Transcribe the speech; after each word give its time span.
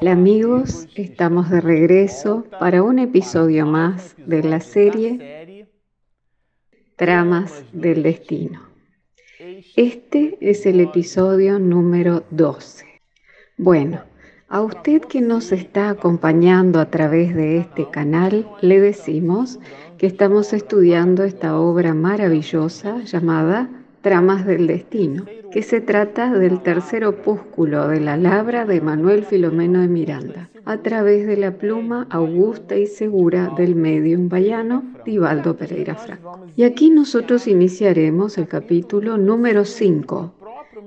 Hola 0.00 0.12
amigos, 0.12 0.86
estamos 0.94 1.50
de 1.50 1.60
regreso 1.60 2.44
para 2.60 2.84
un 2.84 3.00
episodio 3.00 3.66
más 3.66 4.14
de 4.16 4.44
la 4.44 4.60
serie 4.60 5.66
Tramas 6.94 7.64
del 7.72 8.04
Destino. 8.04 8.60
Este 9.74 10.38
es 10.40 10.66
el 10.66 10.78
episodio 10.78 11.58
número 11.58 12.22
12. 12.30 12.86
Bueno, 13.56 14.04
a 14.48 14.60
usted 14.60 15.02
que 15.02 15.20
nos 15.20 15.50
está 15.50 15.90
acompañando 15.90 16.78
a 16.78 16.90
través 16.90 17.34
de 17.34 17.58
este 17.58 17.90
canal, 17.90 18.48
le 18.60 18.80
decimos 18.80 19.58
que 19.98 20.06
estamos 20.06 20.52
estudiando 20.52 21.24
esta 21.24 21.58
obra 21.58 21.92
maravillosa 21.92 23.02
llamada 23.02 23.68
Tramas 24.00 24.46
del 24.46 24.68
Destino, 24.68 25.24
que 25.50 25.62
se 25.62 25.80
trata 25.80 26.32
del 26.32 26.60
tercer 26.60 27.04
opúsculo 27.04 27.88
de 27.88 28.00
la 28.00 28.16
labra 28.16 28.64
de 28.64 28.80
Manuel 28.80 29.24
Filomeno 29.24 29.80
de 29.80 29.88
Miranda, 29.88 30.50
a 30.64 30.78
través 30.78 31.26
de 31.26 31.36
la 31.36 31.52
pluma 31.52 32.06
augusta 32.10 32.76
y 32.76 32.86
segura 32.86 33.52
del 33.56 33.74
medium 33.74 34.28
bayano 34.28 34.84
Divaldo 35.04 35.56
Pereira 35.56 35.96
Franco. 35.96 36.46
Y 36.54 36.62
aquí 36.62 36.90
nosotros 36.90 37.48
iniciaremos 37.48 38.38
el 38.38 38.46
capítulo 38.46 39.18
número 39.18 39.64
5, 39.64 40.32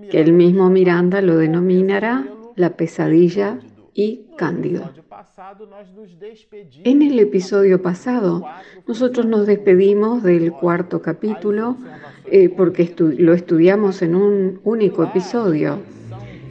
que 0.10 0.22
el 0.22 0.32
mismo 0.32 0.70
Miranda 0.70 1.22
lo 1.22 1.38
denominará 1.38 2.26
la 2.56 2.78
pesadilla 2.78 3.60
y 3.94 4.28
Cándido. 4.38 4.90
En 6.84 7.02
el 7.02 7.20
episodio 7.20 7.82
pasado, 7.82 8.46
nosotros 8.88 9.26
nos 9.26 9.48
despedimos 9.48 10.24
del 10.24 10.52
cuarto 10.52 11.02
capítulo 11.02 11.78
eh, 12.26 12.50
porque 12.50 12.94
lo 12.98 13.34
estudiamos 13.34 14.02
en 14.02 14.16
un 14.16 14.62
único 14.64 15.04
episodio, 15.04 15.80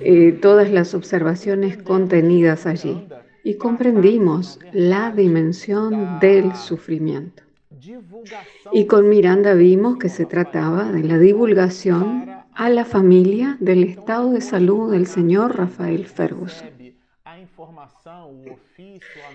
eh, 0.00 0.32
todas 0.40 0.70
las 0.70 0.94
observaciones 0.94 1.76
contenidas 1.78 2.66
allí, 2.66 3.06
y 3.42 3.54
comprendimos 3.54 4.58
la 4.72 5.10
dimensión 5.10 6.20
del 6.20 6.54
sufrimiento. 6.54 7.42
Y 8.72 8.84
con 8.84 9.08
Miranda 9.08 9.54
vimos 9.54 9.96
que 9.96 10.10
se 10.10 10.26
trataba 10.26 10.92
de 10.92 11.02
la 11.02 11.18
divulgación 11.18 12.30
a 12.54 12.68
la 12.68 12.84
familia 12.84 13.56
del 13.60 13.84
estado 13.84 14.32
de 14.32 14.42
salud 14.42 14.92
del 14.92 15.06
señor 15.06 15.56
Rafael 15.56 16.06
Ferguson. 16.06 16.79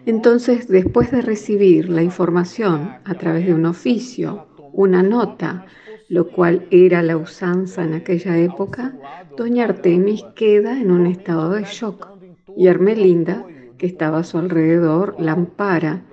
Entonces, 0.05 0.67
después 0.67 1.11
de 1.11 1.21
recibir 1.21 1.89
la 1.89 2.03
información 2.03 2.95
a 3.03 3.13
través 3.15 3.45
de 3.45 3.53
un 3.53 3.65
oficio, 3.65 4.47
una 4.73 5.03
nota, 5.03 5.65
lo 6.09 6.27
cual 6.29 6.67
era 6.71 7.01
la 7.01 7.17
usanza 7.17 7.83
en 7.83 7.93
aquella 7.93 8.37
época, 8.37 8.93
doña 9.37 9.65
Artemis 9.65 10.23
queda 10.35 10.79
en 10.79 10.91
un 10.91 11.07
estado 11.07 11.51
de 11.51 11.63
shock 11.63 12.09
y 12.55 12.67
Hermelinda, 12.67 13.45
que 13.77 13.87
estaba 13.87 14.19
a 14.19 14.23
su 14.23 14.37
alrededor, 14.37 15.15
la 15.19 15.33
ampara, 15.33 16.03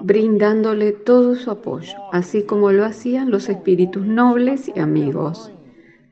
brindándole 0.00 0.92
todo 0.92 1.34
su 1.34 1.50
apoyo, 1.50 1.94
así 2.12 2.42
como 2.42 2.70
lo 2.70 2.84
hacían 2.84 3.30
los 3.30 3.48
espíritus 3.48 4.06
nobles 4.06 4.70
y 4.74 4.78
amigos, 4.78 5.52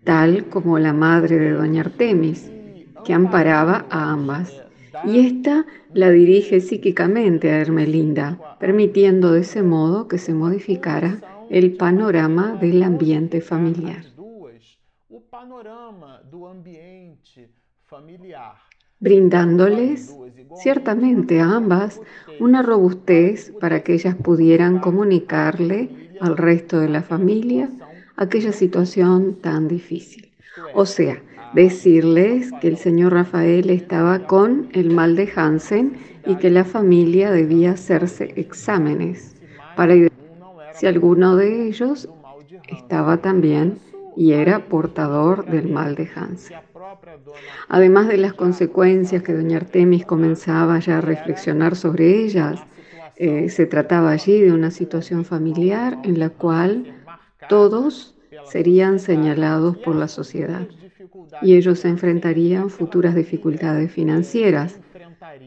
tal 0.05 0.47
como 0.48 0.79
la 0.79 0.92
madre 0.92 1.39
de 1.39 1.53
doña 1.53 1.83
Artemis, 1.83 2.51
que 3.05 3.14
amparaba 3.14 3.87
a 3.89 4.11
ambas 4.11 4.66
y 5.05 5.27
ésta 5.27 5.66
la 5.92 6.11
dirige 6.11 6.61
psíquicamente 6.61 7.50
a 7.50 7.61
Hermelinda, 7.61 8.56
permitiendo 8.58 9.33
de 9.33 9.41
ese 9.41 9.62
modo 9.62 10.08
que 10.08 10.19
se 10.19 10.34
modificara 10.34 11.20
el 11.50 11.77
panorama 11.77 12.55
del 12.55 12.83
ambiente 12.83 13.41
familiar. 13.41 14.05
Brindándoles 18.98 20.17
ciertamente 20.55 21.40
a 21.40 21.56
ambas 21.56 22.01
una 22.40 22.62
robustez 22.62 23.52
para 23.61 23.83
que 23.83 23.95
ellas 23.95 24.14
pudieran 24.14 24.79
comunicarle 24.79 26.11
al 26.20 26.36
resto 26.36 26.80
de 26.80 26.89
la 26.89 27.02
familia 27.02 27.70
aquella 28.17 28.52
situación 28.52 29.36
tan 29.40 29.68
difícil. 29.68 30.33
O 30.74 30.86
sea, 30.86 31.23
decirles 31.56 32.52
que 32.61 32.68
el 32.68 32.77
señor 32.77 33.14
Rafael 33.14 33.70
estaba 33.70 34.27
con 34.27 34.68
el 34.72 34.90
mal 34.90 35.17
de 35.17 35.33
Hansen 35.34 35.96
y 36.27 36.36
que 36.36 36.50
la 36.50 36.64
familia 36.64 37.30
debía 37.30 37.72
hacerse 37.72 38.34
exámenes 38.36 39.34
para 39.74 39.94
si 40.74 40.86
alguno 40.86 41.34
de 41.34 41.67
ellos 41.67 42.11
estaba 42.68 43.17
también 43.17 43.78
y 44.17 44.33
era 44.33 44.67
portador 44.67 45.46
del 45.46 45.70
mal 45.70 45.94
de 45.94 46.11
Hansen. 46.14 46.58
Además 47.68 48.08
de 48.08 48.18
las 48.18 48.34
consecuencias 48.34 49.23
que 49.23 49.33
doña 49.33 49.56
Artemis 49.56 50.05
comenzaba 50.05 50.78
ya 50.78 50.98
a 50.98 51.00
reflexionar 51.00 51.74
sobre 51.74 52.23
ellas, 52.23 52.61
eh, 53.17 53.48
se 53.48 53.64
trataba 53.64 54.11
allí 54.11 54.42
de 54.42 54.52
una 54.52 54.70
situación 54.70 55.24
familiar 55.24 55.98
en 56.05 56.18
la 56.18 56.28
cual 56.28 56.94
todos 57.48 58.14
serían 58.44 58.98
señalados 58.98 59.78
por 59.78 59.96
la 59.96 60.08
sociedad 60.08 60.67
y 61.43 61.55
ellos 61.55 61.81
se 61.81 61.89
enfrentarían 61.89 62.71
futuras 62.71 63.15
dificultades 63.15 63.91
financieras. 63.91 64.79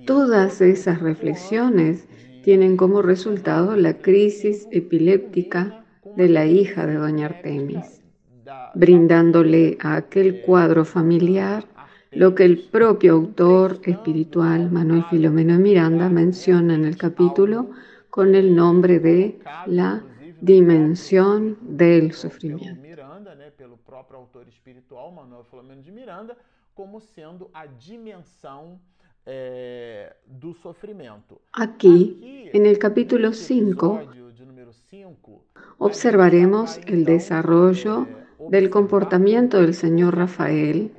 Todas 0.05 0.61
esas 0.61 1.01
reflexiones 1.01 2.07
tienen 2.43 2.77
como 2.77 3.01
resultado 3.01 3.75
la 3.75 3.93
crisis 3.93 4.67
epiléptica 4.71 5.83
de 6.15 6.29
la 6.29 6.45
hija 6.45 6.85
de 6.85 6.95
doña 6.95 7.27
Artemis, 7.27 8.01
brindándole 8.75 9.77
a 9.81 9.95
aquel 9.95 10.41
cuadro 10.41 10.85
familiar 10.85 11.65
lo 12.11 12.33
que 12.33 12.45
el 12.45 12.57
propio 12.57 13.13
autor 13.13 13.79
espiritual 13.83 14.71
Manuel 14.71 15.03
Filomeno 15.09 15.59
Miranda 15.59 16.09
menciona 16.09 16.73
en 16.73 16.85
el 16.85 16.97
capítulo 16.97 17.69
con 18.09 18.33
el 18.33 18.55
nombre 18.55 18.99
de 18.99 19.39
la 19.67 20.03
dimensión 20.41 21.57
del 21.61 22.13
sufrimiento. 22.13 22.88
Autor 23.63 24.47
espiritual, 24.47 25.11
Manuel 25.11 25.43
Filomeno 25.45 25.81
de 25.81 25.91
Miranda, 25.91 26.37
como 26.73 26.99
sendo 26.99 27.49
a 27.53 27.65
dimensão 27.65 28.79
eh, 29.25 30.15
do 30.25 30.53
sofrimento. 30.53 31.41
Aqui, 31.53 32.49
en 32.53 32.65
el 32.65 32.77
capítulo 32.77 33.33
5, 33.33 34.01
observaremos 35.77 36.79
el 36.85 37.05
desarrollo 37.05 38.07
del 38.49 38.69
comportamiento 38.69 39.59
del 39.59 39.73
señor 39.73 40.15
Rafael 40.15 40.91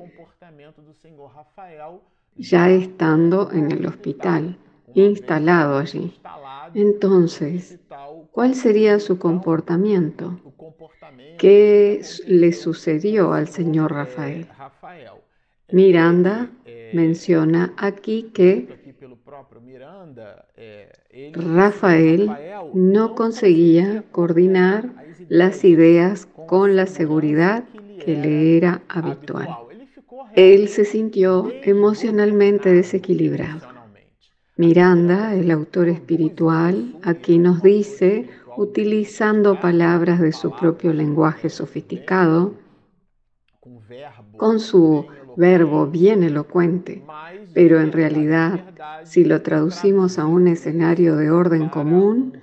ya 2.37 2.71
estando 2.71 3.51
en 3.53 3.71
el 3.71 3.87
hospital, 3.87 4.57
instalado 4.95 5.79
allí. 5.79 6.21
Entonces, 6.75 7.79
¿cuál 8.33 8.55
sería 8.55 9.01
su 9.01 9.19
comportamiento? 9.19 10.41
¿Qué 11.39 12.03
le 12.27 12.53
sucedió 12.53 13.33
al 13.33 13.49
señor 13.49 13.93
Rafael? 13.93 14.47
Miranda 15.73 16.51
menciona 16.93 17.73
aquí 17.77 18.31
que 18.35 18.69
Rafael 21.33 22.31
no 22.75 23.15
conseguía 23.15 24.05
coordinar 24.11 24.91
las 25.29 25.65
ideas 25.65 26.27
con 26.47 26.77
la 26.77 26.87
seguridad 26.87 27.65
que 28.05 28.17
le 28.17 28.57
era 28.57 28.83
habitual. 28.89 29.49
Él 30.35 30.69
se 30.69 30.85
sintió 30.85 31.53
emocionalmente 31.63 32.73
desequilibrado. 32.73 33.80
Miranda, 34.61 35.35
el 35.35 35.51
autor 35.53 35.89
espiritual, 35.89 36.95
aquí 37.03 37.39
nos 37.39 37.63
dice 37.63 38.29
utilizando 38.59 39.59
palabras 39.59 40.21
de 40.21 40.33
su 40.33 40.55
propio 40.55 40.93
lenguaje 40.93 41.49
sofisticado, 41.49 42.53
con 44.37 44.61
su 44.61 45.07
verbo 45.35 45.87
bien 45.87 46.23
elocuente, 46.23 47.03
pero 47.55 47.81
en 47.81 47.91
realidad, 47.91 48.61
si 49.03 49.25
lo 49.25 49.41
traducimos 49.41 50.19
a 50.19 50.27
un 50.27 50.47
escenario 50.47 51.17
de 51.17 51.31
orden 51.31 51.71
común, 51.71 52.35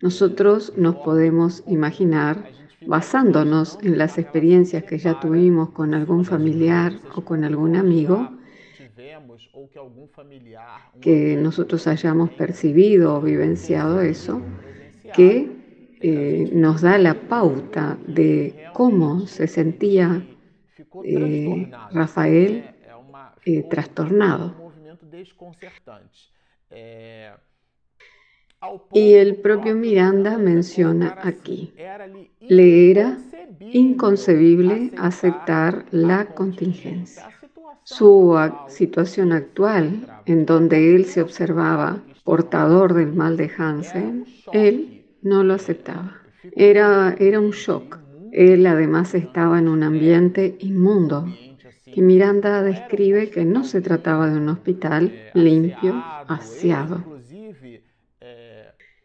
nosotros 0.00 0.72
nos 0.74 0.96
podemos 0.96 1.64
imaginar, 1.66 2.48
basándonos 2.86 3.78
en 3.82 3.98
las 3.98 4.16
experiencias 4.16 4.84
que 4.84 4.96
ya 4.96 5.20
tuvimos 5.20 5.68
con 5.68 5.92
algún 5.92 6.24
familiar 6.24 6.94
o 7.14 7.20
con 7.26 7.44
algún 7.44 7.76
amigo, 7.76 8.37
que 11.00 11.36
nosotros 11.36 11.86
hayamos 11.86 12.30
percibido 12.30 13.16
o 13.16 13.20
vivenciado 13.20 14.00
eso, 14.00 14.42
que 15.14 15.50
eh, 16.00 16.50
nos 16.52 16.82
da 16.82 16.98
la 16.98 17.14
pauta 17.14 17.98
de 18.06 18.66
cómo 18.72 19.26
se 19.26 19.48
sentía 19.48 20.22
eh, 21.04 21.70
Rafael 21.92 22.64
eh, 23.44 23.62
trastornado. 23.64 24.72
Y 28.92 29.14
el 29.14 29.36
propio 29.36 29.74
Miranda 29.74 30.36
menciona 30.36 31.16
aquí, 31.22 31.72
le 32.40 32.90
era 32.90 33.18
inconcebible 33.60 34.92
aceptar 34.98 35.86
la 35.90 36.26
contingencia. 36.26 37.37
Su 37.90 38.36
situación 38.68 39.32
actual, 39.32 40.06
en 40.26 40.44
donde 40.44 40.94
él 40.94 41.06
se 41.06 41.22
observaba 41.22 42.02
portador 42.22 42.92
del 42.92 43.14
mal 43.14 43.38
de 43.38 43.50
Hansen, 43.56 44.26
él 44.52 45.06
no 45.22 45.42
lo 45.42 45.54
aceptaba. 45.54 46.20
Era, 46.54 47.16
era 47.18 47.40
un 47.40 47.52
shock. 47.52 47.98
Él 48.30 48.66
además 48.66 49.14
estaba 49.14 49.58
en 49.58 49.68
un 49.68 49.82
ambiente 49.82 50.58
inmundo, 50.58 51.24
que 51.90 52.02
Miranda 52.02 52.62
describe 52.62 53.30
que 53.30 53.46
no 53.46 53.64
se 53.64 53.80
trataba 53.80 54.28
de 54.28 54.36
un 54.36 54.50
hospital 54.50 55.30
limpio, 55.32 55.94
aseado. 56.26 57.17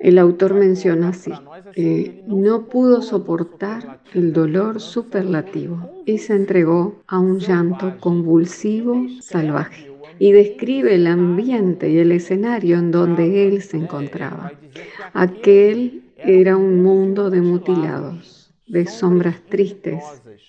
El 0.03 0.17
autor 0.17 0.53
menciona 0.53 1.09
así, 1.09 1.31
que 1.73 2.25
no 2.27 2.65
pudo 2.65 3.01
soportar 3.01 4.01
el 4.13 4.33
dolor 4.33 4.81
superlativo 4.81 6.03
y 6.05 6.17
se 6.17 6.35
entregó 6.35 7.01
a 7.07 7.19
un 7.19 7.39
llanto 7.39 7.95
convulsivo, 8.01 9.07
salvaje. 9.21 9.89
Y 10.19 10.33
describe 10.33 10.95
el 10.95 11.07
ambiente 11.07 11.89
y 11.89 12.00
el 12.00 12.11
escenario 12.11 12.79
en 12.79 12.91
donde 12.91 13.47
él 13.47 13.61
se 13.61 13.77
encontraba. 13.77 14.51
Aquel 15.13 16.03
era 16.17 16.57
un 16.57 16.83
mundo 16.83 17.29
de 17.29 17.39
mutilados, 17.39 18.53
de 18.67 18.85
sombras 18.85 19.41
tristes, 19.47 20.03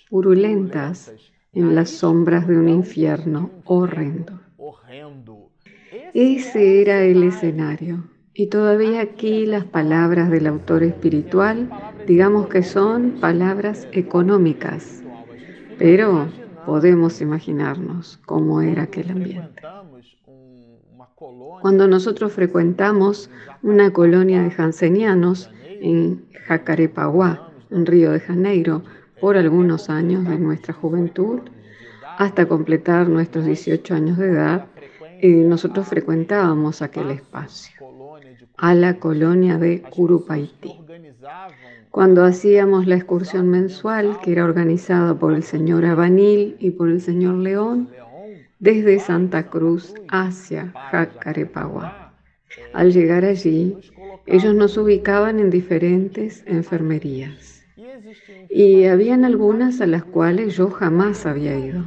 purulentas, 0.09 1.13
en 1.53 1.75
las 1.75 1.91
sombras 1.91 2.45
de 2.45 2.57
un 2.57 2.67
infierno 2.67 3.51
horrendo. 3.63 4.41
Ese 6.13 6.81
era 6.81 7.05
el 7.05 7.23
escenario 7.23 8.14
y 8.37 8.47
todavía 8.47 8.99
aquí 8.99 9.45
las 9.45 9.63
palabras 9.63 10.29
del 10.29 10.47
autor 10.47 10.83
espiritual, 10.83 11.69
digamos 12.05 12.47
que 12.47 12.63
son 12.63 13.11
palabras 13.21 13.87
económicas, 13.93 15.01
pero 15.79 16.27
podemos 16.65 17.21
imaginarnos 17.21 18.19
cómo 18.25 18.61
era 18.61 18.83
aquel 18.83 19.11
ambiente. 19.11 19.61
Cuando 21.61 21.87
nosotros 21.87 22.33
frecuentamos 22.33 23.29
una 23.63 23.93
colonia 23.93 24.43
de 24.43 24.51
jansenianos 24.51 25.49
en 25.63 26.25
Jacarepaguá, 26.45 27.53
en 27.71 27.85
Río 27.85 28.11
de 28.11 28.19
Janeiro, 28.19 28.83
por 29.21 29.37
algunos 29.37 29.89
años 29.89 30.27
de 30.27 30.37
nuestra 30.37 30.73
juventud, 30.73 31.39
hasta 32.17 32.45
completar 32.47 33.07
nuestros 33.07 33.45
18 33.45 33.95
años 33.95 34.17
de 34.17 34.29
edad, 34.29 34.67
eh, 35.25 35.43
nosotros 35.43 35.87
frecuentábamos 35.87 36.83
aquel 36.83 37.09
espacio 37.09 37.75
a 38.57 38.75
la 38.75 38.99
colonia 38.99 39.57
de 39.57 39.81
Curupaití. 39.81 40.73
Cuando 41.89 42.23
hacíamos 42.23 42.85
la 42.85 42.95
excursión 42.97 43.49
mensual, 43.49 44.19
que 44.21 44.33
era 44.33 44.43
organizada 44.43 45.17
por 45.17 45.33
el 45.33 45.41
señor 45.41 45.83
Abanil 45.83 46.57
y 46.59 46.69
por 46.69 46.89
el 46.89 47.01
señor 47.01 47.37
León, 47.37 47.89
desde 48.59 48.99
Santa 48.99 49.49
Cruz 49.49 49.95
hacia 50.09 50.71
Jacarepaguá. 50.91 52.13
Al 52.73 52.93
llegar 52.93 53.25
allí, 53.25 53.75
ellos 54.27 54.53
nos 54.53 54.77
ubicaban 54.77 55.39
en 55.39 55.49
diferentes 55.49 56.43
enfermerías. 56.45 57.63
Y 58.51 58.85
habían 58.85 59.25
algunas 59.25 59.81
a 59.81 59.87
las 59.87 60.03
cuales 60.03 60.55
yo 60.55 60.69
jamás 60.69 61.25
había 61.25 61.57
ido. 61.57 61.83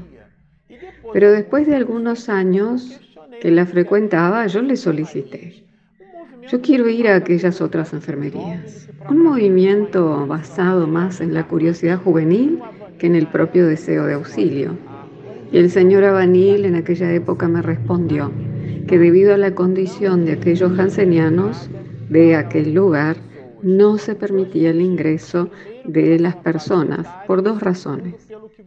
Pero 1.12 1.32
después 1.32 1.67
de 1.67 1.76
algunos 1.76 2.29
años 2.29 3.00
que 3.40 3.50
la 3.50 3.66
frecuentaba, 3.66 4.46
yo 4.46 4.62
le 4.62 4.76
solicité. 4.76 5.64
Yo 6.50 6.60
quiero 6.62 6.88
ir 6.88 7.08
a 7.08 7.16
aquellas 7.16 7.60
otras 7.60 7.92
enfermerías. 7.92 8.88
Un 9.10 9.22
movimiento 9.22 10.26
basado 10.26 10.86
más 10.86 11.20
en 11.20 11.34
la 11.34 11.46
curiosidad 11.46 11.98
juvenil 11.98 12.60
que 12.98 13.06
en 13.06 13.14
el 13.14 13.26
propio 13.26 13.66
deseo 13.66 14.06
de 14.06 14.14
auxilio. 14.14 14.76
Y 15.52 15.58
el 15.58 15.70
señor 15.70 16.04
Abanil 16.04 16.64
en 16.64 16.75
aquella 16.75 17.12
época 17.12 17.48
me 17.48 17.62
respondió 17.62 18.32
que 18.86 18.98
debido 18.98 19.34
a 19.34 19.38
la 19.38 19.54
condición 19.54 20.25
de 20.25 20.32
aquellos 20.32 20.72
jansenianos 20.72 21.69
de 22.08 22.36
aquel 22.36 22.72
lugar, 22.72 23.16
no 23.62 23.98
se 23.98 24.14
permitía 24.14 24.70
el 24.70 24.80
ingreso 24.80 25.50
de 25.84 26.19
las 26.19 26.36
personas 26.36 27.06
por 27.26 27.42
dos 27.42 27.60
razones. 27.60 28.14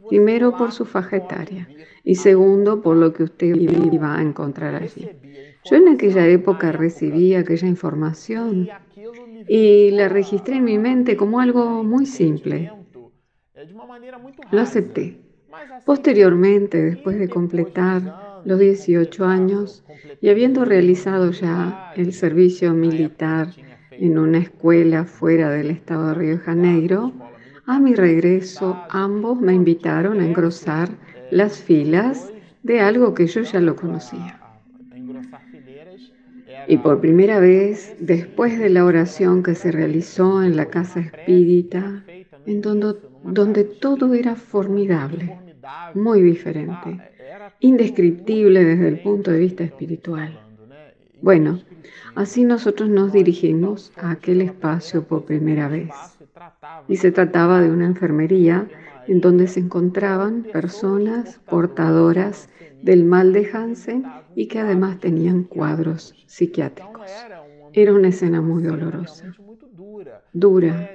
Primero, 0.10 0.58
por 0.58 0.72
su 0.72 0.86
faja 0.86 1.18
etaria 1.18 1.68
y 2.04 2.16
segundo, 2.16 2.82
por 2.82 2.98
lo 2.98 3.14
que 3.14 3.24
usted 3.24 3.56
iba 3.56 4.18
a 4.18 4.22
encontrar 4.22 4.76
allí. 4.76 5.10
Yo 5.66 5.76
en 5.76 5.90
aquella 5.90 6.28
época 6.28 6.72
recibí 6.72 7.36
aquella 7.36 7.68
información 7.68 8.70
y 9.48 9.92
la 9.92 10.10
registré 10.10 10.56
en 10.58 10.64
mi 10.64 10.78
mente 10.78 11.16
como 11.16 11.40
algo 11.40 11.84
muy 11.84 12.06
simple. 12.06 12.72
Lo 14.52 14.62
acepté. 14.62 15.20
Posteriormente, 15.86 16.82
después 16.82 17.20
de 17.20 17.30
completar 17.30 18.42
los 18.46 18.58
18 18.58 19.26
años 19.26 19.84
y 20.20 20.30
habiendo 20.30 20.66
realizado 20.66 21.32
ya 21.32 21.94
el 21.96 22.14
servicio 22.14 22.74
militar 22.74 23.50
en 23.92 24.18
una 24.18 24.40
escuela 24.40 25.06
fuera 25.06 25.52
del 25.52 25.70
estado 25.70 26.08
de 26.08 26.14
Río 26.16 26.32
de 26.32 26.38
Janeiro, 26.40 27.14
a 27.72 27.80
mi 27.80 27.96
regreso 27.96 28.78
ambos 28.90 29.40
me 29.40 29.54
invitaron 29.54 30.20
a 30.20 30.26
engrosar 30.26 30.90
las 31.32 31.64
filas 31.64 32.34
de 32.64 32.82
algo 32.82 33.14
que 33.14 33.28
yo 33.28 33.44
ya 33.44 33.62
lo 33.62 33.78
conocía. 33.78 34.42
Y 36.68 36.78
por 36.78 37.00
primera 37.00 37.40
vez, 37.40 37.96
después 38.00 38.60
de 38.60 38.70
la 38.70 38.84
oración 38.84 39.42
que 39.42 39.56
se 39.56 39.72
realizó 39.72 40.44
en 40.44 40.58
la 40.58 40.66
casa 40.66 41.00
espírita, 41.00 42.04
en 42.46 42.62
donde, 42.62 42.96
donde 43.24 43.64
todo 43.64 44.14
era 44.14 44.36
formidable, 44.36 45.40
muy 45.96 46.22
diferente, 46.22 47.00
indescriptible 47.62 48.66
desde 48.66 48.90
el 48.90 49.00
punto 49.00 49.32
de 49.32 49.40
vista 49.40 49.64
espiritual. 49.64 50.38
Bueno, 51.22 51.62
así 52.16 52.44
nosotros 52.44 52.90
nos 52.90 53.14
dirigimos 53.14 53.94
a 53.96 54.12
aquel 54.12 54.42
espacio 54.42 55.04
por 55.04 55.24
primera 55.24 55.70
vez. 55.70 55.90
Y 56.88 56.98
se 56.98 57.12
trataba 57.12 57.62
de 57.62 57.72
una 57.72 57.86
enfermería 57.86 58.68
en 59.08 59.22
donde 59.22 59.48
se 59.48 59.60
encontraban 59.60 60.44
personas 60.44 61.40
portadoras 61.50 62.50
del 62.82 63.04
mal 63.04 63.34
de 63.34 63.50
Hansen 63.52 64.06
y 64.36 64.48
que 64.48 64.60
además 64.60 65.00
tenían 65.00 65.44
cuadros 65.44 66.14
psiquiátricos. 66.28 67.12
Era 67.74 67.94
una 67.94 68.10
escena 68.10 68.42
muy 68.42 68.64
dolorosa, 68.64 69.34
dura, 70.34 70.92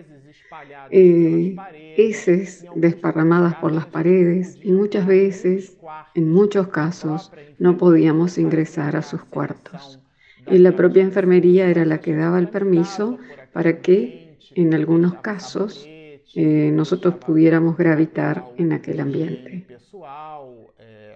eh, 0.90 1.56
heces 1.96 2.64
desparramadas 2.74 3.56
por 3.56 3.72
las 3.72 3.86
paredes 3.86 4.58
y 4.62 4.72
muchas 4.72 5.06
veces, 5.06 5.78
en 6.14 6.30
muchos 6.30 6.68
casos, 6.68 7.32
no 7.58 7.76
podíamos 7.76 8.38
ingresar 8.38 8.96
a 8.96 9.02
sus 9.02 9.24
cuartos. 9.24 10.00
Y 10.48 10.58
la 10.58 10.72
propia 10.72 11.02
enfermería 11.02 11.68
era 11.68 11.84
la 11.84 11.98
que 11.98 12.14
daba 12.14 12.38
el 12.38 12.48
permiso 12.48 13.18
para 13.52 13.80
que, 13.80 14.25
en 14.56 14.74
algunos 14.74 15.14
casos, 15.16 15.86
eh, 16.34 16.70
nosotros 16.72 17.16
pudiéramos 17.16 17.76
gravitar 17.76 18.44
en 18.56 18.72
aquel 18.72 19.00
ambiente, 19.00 19.66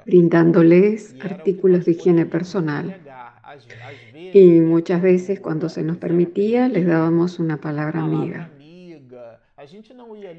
brindándoles 0.04 1.16
artículos 1.22 1.84
de 1.84 1.92
higiene 1.92 2.26
personal. 2.26 2.96
Y 4.32 4.60
muchas 4.60 5.02
veces 5.02 5.40
cuando 5.40 5.68
se 5.68 5.82
nos 5.82 5.96
permitía 5.96 6.68
les 6.68 6.86
dábamos 6.86 7.38
una 7.38 7.56
palabra 7.56 8.02
amiga. 8.02 8.50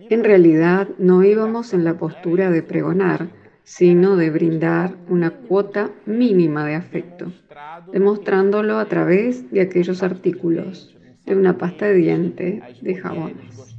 En 0.09 0.23
realidad 0.23 0.87
no 0.97 1.23
íbamos 1.23 1.73
en 1.73 1.83
la 1.83 1.97
postura 1.97 2.49
de 2.49 2.63
pregonar, 2.63 3.29
sino 3.63 4.15
de 4.15 4.29
brindar 4.29 4.95
una 5.09 5.31
cuota 5.31 5.91
mínima 6.05 6.65
de 6.65 6.75
afecto, 6.75 7.31
demostrándolo 7.91 8.77
a 8.77 8.85
través 8.85 9.51
de 9.51 9.61
aquellos 9.61 10.01
artículos, 10.01 10.95
de 11.25 11.35
una 11.35 11.57
pasta 11.57 11.85
de 11.85 11.93
diente, 11.95 12.61
de 12.81 12.95
jabones. 12.95 13.75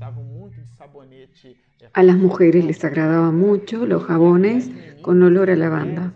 A 1.92 2.02
las 2.02 2.16
mujeres 2.16 2.64
les 2.64 2.84
agradaba 2.84 3.30
mucho 3.30 3.86
los 3.86 4.04
jabones 4.04 4.70
con 5.02 5.22
olor 5.22 5.50
a 5.50 5.56
lavanda. 5.56 6.12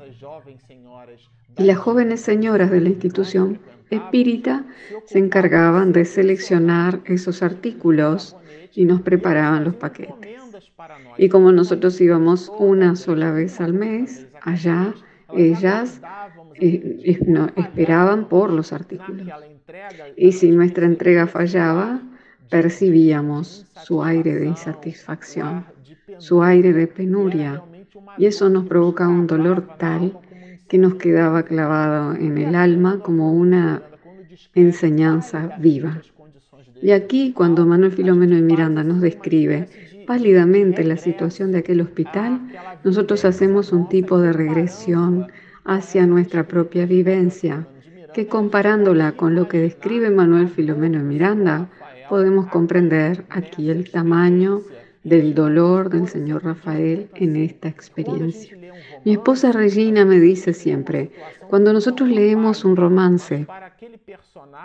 Y 1.58 1.64
las 1.64 1.78
jóvenes 1.78 2.20
señoras 2.20 2.70
de 2.70 2.80
la 2.80 2.88
institución 2.88 3.58
espírita 3.90 4.64
se 5.06 5.18
encargaban 5.18 5.92
de 5.92 6.04
seleccionar 6.04 7.00
esos 7.04 7.42
artículos 7.42 8.36
y 8.74 8.84
nos 8.84 9.00
preparaban 9.02 9.64
los 9.64 9.74
paquetes. 9.74 10.36
Y 11.16 11.28
como 11.28 11.52
nosotros 11.52 12.00
íbamos 12.00 12.52
una 12.58 12.96
sola 12.96 13.32
vez 13.32 13.60
al 13.60 13.72
mes, 13.72 14.26
allá 14.42 14.94
ellas 15.34 16.00
eh, 16.54 17.18
esperaban 17.56 18.28
por 18.28 18.52
los 18.52 18.72
artículos. 18.72 19.26
Y 20.16 20.32
si 20.32 20.50
nuestra 20.50 20.86
entrega 20.86 21.26
fallaba, 21.26 22.00
percibíamos 22.50 23.66
su 23.84 24.02
aire 24.02 24.34
de 24.34 24.46
insatisfacción, 24.46 25.64
su 26.18 26.42
aire 26.42 26.72
de 26.72 26.86
penuria, 26.86 27.62
y 28.18 28.26
eso 28.26 28.48
nos 28.48 28.66
provocaba 28.66 29.10
un 29.10 29.26
dolor 29.26 29.76
tal 29.78 30.18
que 30.68 30.78
nos 30.78 30.94
quedaba 30.94 31.42
clavado 31.42 32.14
en 32.14 32.38
el 32.38 32.54
alma 32.54 33.00
como 33.00 33.32
una 33.32 33.82
enseñanza 34.54 35.56
viva. 35.58 36.00
Y 36.82 36.90
aquí, 36.90 37.32
cuando 37.32 37.66
Manuel 37.66 37.92
Filomeno 37.92 38.36
y 38.36 38.42
Miranda 38.42 38.84
nos 38.84 39.00
describe 39.00 39.68
pálidamente 40.06 40.84
la 40.84 40.96
situación 40.96 41.52
de 41.52 41.58
aquel 41.58 41.80
hospital, 41.80 42.40
nosotros 42.84 43.24
hacemos 43.24 43.72
un 43.72 43.88
tipo 43.88 44.20
de 44.20 44.32
regresión 44.32 45.26
hacia 45.64 46.06
nuestra 46.06 46.46
propia 46.46 46.86
vivencia, 46.86 47.66
que 48.16 48.26
comparándola 48.26 49.12
con 49.12 49.34
lo 49.34 49.46
que 49.46 49.58
describe 49.58 50.08
Manuel 50.08 50.48
Filomeno 50.48 51.00
Miranda, 51.00 51.68
podemos 52.08 52.46
comprender 52.46 53.26
aquí 53.28 53.68
el 53.68 53.90
tamaño 53.90 54.62
del 55.04 55.34
dolor 55.34 55.90
del 55.90 56.08
señor 56.08 56.42
Rafael 56.42 57.10
en 57.14 57.36
esta 57.36 57.68
experiencia. 57.68 58.56
Mi 59.04 59.12
esposa 59.12 59.52
Regina 59.52 60.06
me 60.06 60.18
dice 60.18 60.54
siempre, 60.54 61.10
cuando 61.50 61.74
nosotros 61.74 62.08
leemos 62.08 62.64
un 62.64 62.76
romance 62.76 63.46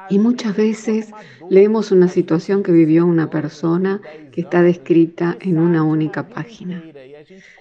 y 0.10 0.17
muchas 0.17 0.55
veces 0.55 1.12
leemos 1.50 1.91
una 1.91 2.08
situación 2.08 2.63
que 2.63 2.72
vivió 2.72 3.05
una 3.05 3.29
persona 3.29 4.00
que 4.31 4.39
está 4.39 4.62
descrita 4.62 5.36
en 5.41 5.60
una 5.60 5.84
única 5.84 6.29
página. 6.29 6.81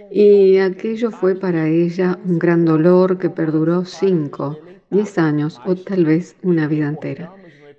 Y 0.08 0.58
aquello 0.58 1.10
fue 1.10 1.34
para 1.34 1.66
ella 1.66 2.16
un 2.24 2.38
gran 2.38 2.64
dolor 2.64 3.18
que 3.18 3.28
perduró 3.28 3.84
cinco, 3.84 4.60
diez 4.90 5.18
años 5.18 5.60
o 5.64 5.74
tal 5.74 6.04
vez 6.04 6.36
una 6.42 6.66
vida 6.66 6.88
entera. 6.88 7.32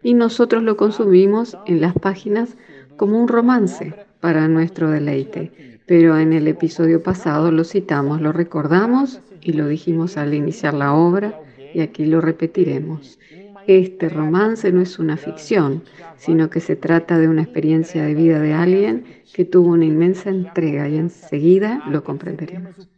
Y 0.03 0.13
nosotros 0.13 0.63
lo 0.63 0.77
consumimos 0.77 1.57
en 1.67 1.81
las 1.81 1.93
páginas 1.93 2.57
como 2.97 3.19
un 3.21 3.27
romance 3.27 3.93
para 4.19 4.47
nuestro 4.47 4.89
deleite. 4.89 5.79
Pero 5.85 6.17
en 6.17 6.33
el 6.33 6.47
episodio 6.47 7.03
pasado 7.03 7.51
lo 7.51 7.63
citamos, 7.63 8.21
lo 8.21 8.31
recordamos 8.31 9.21
y 9.41 9.53
lo 9.53 9.67
dijimos 9.67 10.17
al 10.17 10.33
iniciar 10.33 10.73
la 10.73 10.93
obra 10.93 11.39
y 11.73 11.81
aquí 11.81 12.05
lo 12.05 12.21
repetiremos. 12.21 13.19
Este 13.67 14.09
romance 14.09 14.71
no 14.71 14.81
es 14.81 14.97
una 14.99 15.17
ficción, 15.17 15.83
sino 16.17 16.49
que 16.49 16.59
se 16.59 16.75
trata 16.75 17.19
de 17.19 17.27
una 17.27 17.43
experiencia 17.43 18.03
de 18.03 18.15
vida 18.15 18.39
de 18.39 18.53
alguien 18.53 19.05
que 19.33 19.45
tuvo 19.45 19.71
una 19.71 19.85
inmensa 19.85 20.29
entrega 20.29 20.89
y 20.89 20.97
enseguida 20.97 21.83
lo 21.87 22.03
comprenderemos. 22.03 22.89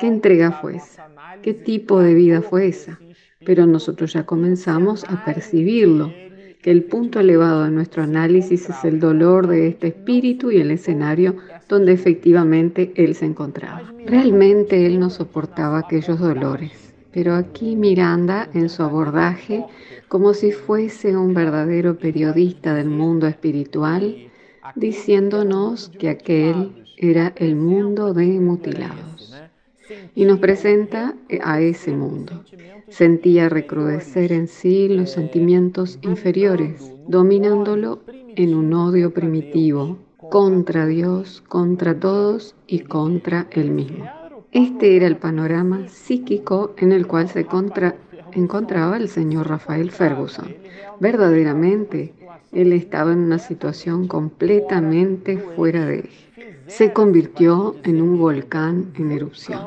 ¿Qué 0.00 0.06
entrega 0.06 0.52
fue 0.52 0.76
esa? 0.76 1.08
¿Qué 1.42 1.54
tipo 1.54 2.00
de 2.00 2.14
vida 2.14 2.42
fue 2.42 2.68
esa? 2.68 2.98
Pero 3.48 3.64
nosotros 3.64 4.12
ya 4.12 4.26
comenzamos 4.26 5.04
a 5.04 5.24
percibirlo 5.24 6.12
que 6.60 6.70
el 6.70 6.84
punto 6.84 7.18
elevado 7.18 7.64
de 7.64 7.70
nuestro 7.70 8.02
análisis 8.02 8.68
es 8.68 8.84
el 8.84 9.00
dolor 9.00 9.46
de 9.46 9.68
este 9.68 9.86
espíritu 9.86 10.50
y 10.50 10.58
el 10.58 10.70
escenario 10.70 11.34
donde 11.66 11.92
efectivamente 11.92 12.92
él 12.96 13.14
se 13.14 13.24
encontraba. 13.24 13.90
Realmente 14.04 14.84
él 14.84 15.00
no 15.00 15.08
soportaba 15.08 15.78
aquellos 15.78 16.20
dolores, 16.20 16.92
pero 17.10 17.36
aquí 17.36 17.74
Miranda, 17.74 18.50
en 18.52 18.68
su 18.68 18.82
abordaje, 18.82 19.64
como 20.08 20.34
si 20.34 20.52
fuese 20.52 21.16
un 21.16 21.32
verdadero 21.32 21.96
periodista 21.96 22.74
del 22.74 22.90
mundo 22.90 23.26
espiritual, 23.26 24.14
diciéndonos 24.74 25.88
que 25.98 26.10
aquel 26.10 26.84
era 26.98 27.32
el 27.36 27.56
mundo 27.56 28.12
de 28.12 28.26
mutilados. 28.26 29.34
Y 30.14 30.26
nos 30.26 30.38
presenta 30.38 31.14
a 31.42 31.62
ese 31.62 31.92
mundo 31.92 32.44
Sentía 32.90 33.48
recrudecer 33.48 34.32
en 34.32 34.48
sí 34.48 34.88
los 34.88 35.10
sentimientos 35.10 35.98
inferiores, 36.02 36.92
dominándolo 37.06 38.00
en 38.06 38.54
un 38.54 38.72
odio 38.72 39.12
primitivo 39.12 39.98
contra 40.30 40.86
Dios, 40.86 41.42
contra 41.48 41.98
todos 41.98 42.54
y 42.66 42.80
contra 42.80 43.46
él 43.50 43.70
mismo. 43.70 44.04
Este 44.52 44.96
era 44.96 45.06
el 45.06 45.16
panorama 45.16 45.88
psíquico 45.88 46.74
en 46.78 46.92
el 46.92 47.06
cual 47.06 47.28
se 47.28 47.46
encontraba 48.32 48.96
el 48.96 49.08
señor 49.08 49.48
Rafael 49.48 49.90
Ferguson. 49.90 50.54
Verdaderamente, 51.00 52.14
él 52.52 52.72
estaba 52.72 53.12
en 53.12 53.18
una 53.18 53.38
situación 53.38 54.08
completamente 54.08 55.36
fuera 55.36 55.84
de 55.84 56.00
él. 56.00 56.10
Se 56.66 56.92
convirtió 56.92 57.76
en 57.84 58.00
un 58.00 58.18
volcán 58.18 58.92
en 58.96 59.12
erupción. 59.12 59.66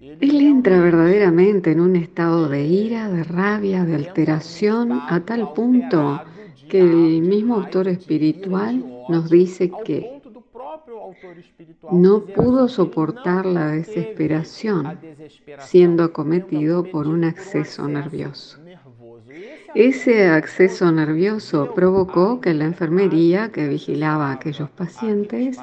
Él 0.00 0.40
entra 0.40 0.80
verdaderamente 0.80 1.72
en 1.72 1.80
un 1.80 1.96
estado 1.96 2.48
de 2.48 2.64
ira, 2.66 3.08
de 3.08 3.24
rabia, 3.24 3.84
de 3.84 3.94
alteración, 3.94 4.92
a 4.92 5.20
tal 5.24 5.52
punto 5.54 6.22
que 6.68 6.80
el 6.80 7.22
mismo 7.22 7.56
autor 7.56 7.88
espiritual 7.88 8.84
nos 9.08 9.30
dice 9.30 9.70
que 9.84 10.20
no 11.92 12.24
pudo 12.24 12.68
soportar 12.68 13.46
la 13.46 13.68
desesperación 13.68 14.98
siendo 15.60 16.04
acometido 16.04 16.84
por 16.84 17.06
un 17.06 17.24
acceso 17.24 17.88
nervioso. 17.88 18.58
Ese 19.74 20.28
acceso 20.28 20.90
nervioso 20.90 21.72
provocó 21.74 22.40
que 22.40 22.54
la 22.54 22.64
enfermería 22.64 23.50
que 23.50 23.68
vigilaba 23.68 24.30
a 24.30 24.34
aquellos 24.34 24.70
pacientes 24.70 25.58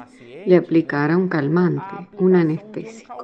le 0.46 0.56
aplicara 0.56 1.16
un 1.16 1.28
calmante, 1.28 2.08
un 2.18 2.36
anestésico. 2.36 3.14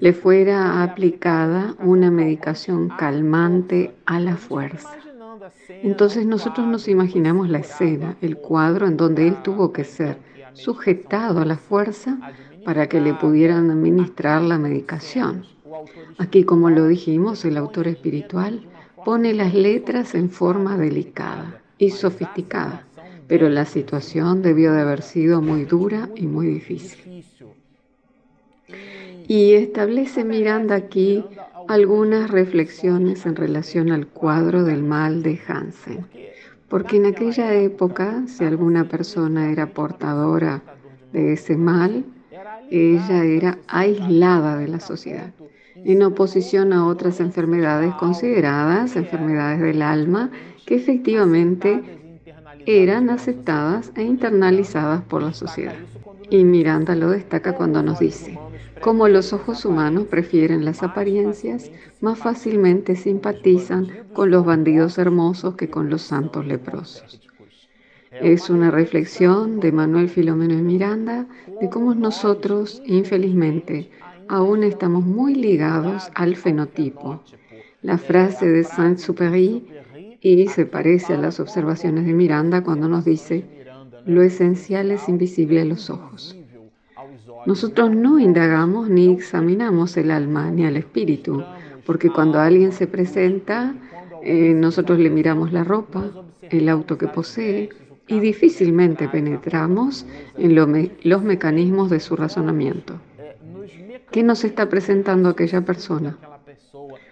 Le 0.00 0.12
fuera 0.12 0.82
aplicada 0.82 1.74
una 1.78 2.10
medicación 2.10 2.88
calmante 2.88 3.94
a 4.06 4.18
la 4.18 4.36
fuerza. 4.36 4.90
Entonces 5.68 6.26
nosotros 6.26 6.66
nos 6.66 6.88
imaginamos 6.88 7.48
la 7.48 7.58
escena, 7.58 8.16
el 8.20 8.36
cuadro 8.38 8.86
en 8.86 8.96
donde 8.96 9.28
él 9.28 9.42
tuvo 9.42 9.72
que 9.72 9.84
ser 9.84 10.18
sujetado 10.52 11.40
a 11.40 11.44
la 11.44 11.56
fuerza 11.56 12.18
para 12.64 12.88
que 12.88 13.00
le 13.00 13.14
pudieran 13.14 13.70
administrar 13.70 14.42
la 14.42 14.58
medicación. 14.58 15.46
Aquí, 16.18 16.44
como 16.44 16.68
lo 16.70 16.86
dijimos, 16.86 17.44
el 17.44 17.56
autor 17.56 17.88
espiritual 17.88 18.66
pone 19.04 19.32
las 19.32 19.54
letras 19.54 20.14
en 20.14 20.30
forma 20.30 20.76
delicada 20.76 21.62
y 21.78 21.90
sofisticada 21.90 22.84
pero 23.30 23.48
la 23.48 23.64
situación 23.64 24.42
debió 24.42 24.72
de 24.72 24.80
haber 24.80 25.02
sido 25.02 25.40
muy 25.40 25.64
dura 25.64 26.08
y 26.16 26.26
muy 26.26 26.48
difícil. 26.48 27.24
Y 29.28 29.52
establece 29.52 30.24
Miranda 30.24 30.74
aquí 30.74 31.24
algunas 31.68 32.28
reflexiones 32.28 33.26
en 33.26 33.36
relación 33.36 33.92
al 33.92 34.08
cuadro 34.08 34.64
del 34.64 34.82
mal 34.82 35.22
de 35.22 35.38
Hansen, 35.46 36.06
porque 36.68 36.96
en 36.96 37.06
aquella 37.06 37.54
época, 37.54 38.24
si 38.26 38.42
alguna 38.42 38.88
persona 38.88 39.52
era 39.52 39.66
portadora 39.66 40.60
de 41.12 41.34
ese 41.34 41.56
mal, 41.56 42.04
ella 42.68 43.22
era 43.22 43.58
aislada 43.68 44.56
de 44.56 44.66
la 44.66 44.80
sociedad, 44.80 45.30
en 45.76 46.02
oposición 46.02 46.72
a 46.72 46.84
otras 46.84 47.20
enfermedades 47.20 47.94
consideradas 47.94 48.96
enfermedades 48.96 49.60
del 49.60 49.82
alma 49.82 50.32
que 50.66 50.74
efectivamente 50.74 52.00
eran 52.66 53.10
aceptadas 53.10 53.92
e 53.96 54.02
internalizadas 54.02 55.02
por 55.02 55.22
la 55.22 55.32
sociedad. 55.32 55.76
Y 56.28 56.44
Miranda 56.44 56.94
lo 56.94 57.10
destaca 57.10 57.54
cuando 57.54 57.82
nos 57.82 57.98
dice, 57.98 58.38
como 58.80 59.08
los 59.08 59.32
ojos 59.32 59.64
humanos 59.64 60.06
prefieren 60.06 60.64
las 60.64 60.82
apariencias, 60.82 61.70
más 62.00 62.18
fácilmente 62.18 62.96
simpatizan 62.96 63.88
con 64.12 64.30
los 64.30 64.44
bandidos 64.44 64.96
hermosos 64.96 65.56
que 65.56 65.68
con 65.68 65.90
los 65.90 66.02
santos 66.02 66.46
leprosos. 66.46 67.20
Es 68.10 68.50
una 68.50 68.70
reflexión 68.70 69.60
de 69.60 69.70
Manuel 69.70 70.08
Filomeno 70.08 70.56
de 70.56 70.62
Miranda 70.62 71.26
de 71.60 71.68
cómo 71.68 71.94
nosotros, 71.94 72.82
infelizmente, 72.86 73.90
aún 74.28 74.64
estamos 74.64 75.04
muy 75.04 75.34
ligados 75.34 76.10
al 76.14 76.36
fenotipo. 76.36 77.22
La 77.82 77.98
frase 77.98 78.48
de 78.48 78.64
Saint-Supéry 78.64 79.64
y 80.20 80.48
se 80.48 80.66
parece 80.66 81.14
a 81.14 81.18
las 81.18 81.40
observaciones 81.40 82.06
de 82.06 82.12
Miranda 82.12 82.62
cuando 82.62 82.88
nos 82.88 83.04
dice, 83.04 83.44
lo 84.06 84.22
esencial 84.22 84.90
es 84.90 85.08
invisible 85.08 85.62
a 85.62 85.64
los 85.64 85.90
ojos. 85.90 86.36
Nosotros 87.46 87.90
no 87.90 88.18
indagamos 88.18 88.90
ni 88.90 89.10
examinamos 89.10 89.96
el 89.96 90.10
alma 90.10 90.50
ni 90.50 90.66
al 90.66 90.76
espíritu, 90.76 91.42
porque 91.86 92.10
cuando 92.10 92.38
alguien 92.38 92.72
se 92.72 92.86
presenta, 92.86 93.74
eh, 94.22 94.52
nosotros 94.54 94.98
le 94.98 95.08
miramos 95.08 95.52
la 95.52 95.64
ropa, 95.64 96.04
el 96.42 96.68
auto 96.68 96.98
que 96.98 97.08
posee, 97.08 97.70
y 98.06 98.20
difícilmente 98.20 99.08
penetramos 99.08 100.04
en 100.36 100.54
los 100.54 101.22
mecanismos 101.22 101.90
de 101.90 102.00
su 102.00 102.16
razonamiento. 102.16 103.00
¿Qué 104.10 104.22
nos 104.24 104.44
está 104.44 104.68
presentando 104.68 105.28
aquella 105.28 105.60
persona? 105.60 106.18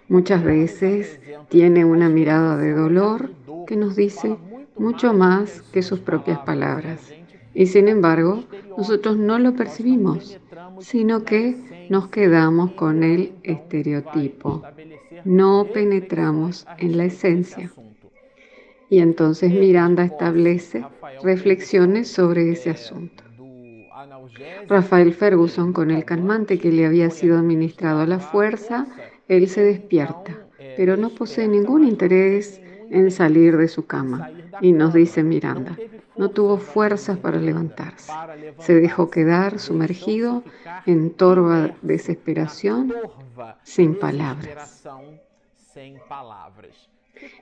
Muchas 0.09 0.43
veces 0.43 1.19
tiene 1.49 1.85
una 1.85 2.09
mirada 2.09 2.57
de 2.57 2.73
dolor 2.73 3.31
que 3.67 3.75
nos 3.75 3.95
dice 3.95 4.37
mucho 4.75 5.13
más 5.13 5.61
que 5.71 5.83
sus 5.83 5.99
propias 5.99 6.39
palabras. 6.39 7.13
Y 7.53 7.67
sin 7.67 7.87
embargo, 7.87 8.43
nosotros 8.75 9.17
no 9.17 9.37
lo 9.37 9.53
percibimos, 9.53 10.39
sino 10.79 11.23
que 11.23 11.87
nos 11.89 12.07
quedamos 12.07 12.71
con 12.71 13.03
el 13.03 13.33
estereotipo. 13.43 14.63
No 15.25 15.67
penetramos 15.71 16.65
en 16.79 16.97
la 16.97 17.05
esencia. 17.05 17.71
Y 18.89 18.99
entonces 18.99 19.51
Miranda 19.51 20.03
establece 20.03 20.83
reflexiones 21.23 22.07
sobre 22.07 22.51
ese 22.51 22.71
asunto. 22.71 23.23
Rafael 24.67 25.13
Ferguson, 25.13 25.73
con 25.73 25.91
el 25.91 26.05
calmante 26.05 26.57
que 26.57 26.71
le 26.71 26.85
había 26.85 27.09
sido 27.09 27.37
administrado 27.37 28.01
a 28.01 28.07
la 28.07 28.19
fuerza, 28.19 28.87
él 29.29 29.47
se 29.47 29.63
despierta, 29.63 30.37
pero 30.75 30.97
no 30.97 31.09
posee 31.09 31.47
ningún 31.47 31.85
interés 31.85 32.59
en 32.89 33.11
salir 33.11 33.55
de 33.55 33.67
su 33.67 33.85
cama. 33.85 34.31
Y 34.59 34.73
nos 34.73 34.93
dice 34.93 35.23
Miranda, 35.23 35.77
no 36.17 36.29
tuvo 36.29 36.57
fuerzas 36.57 37.17
para 37.17 37.39
levantarse. 37.39 38.11
Se 38.57 38.73
dejó 38.73 39.09
quedar 39.09 39.59
sumergido 39.59 40.43
en 40.85 41.11
torva 41.11 41.75
desesperación 41.81 42.93
sin 43.63 43.97
palabras. 43.97 44.83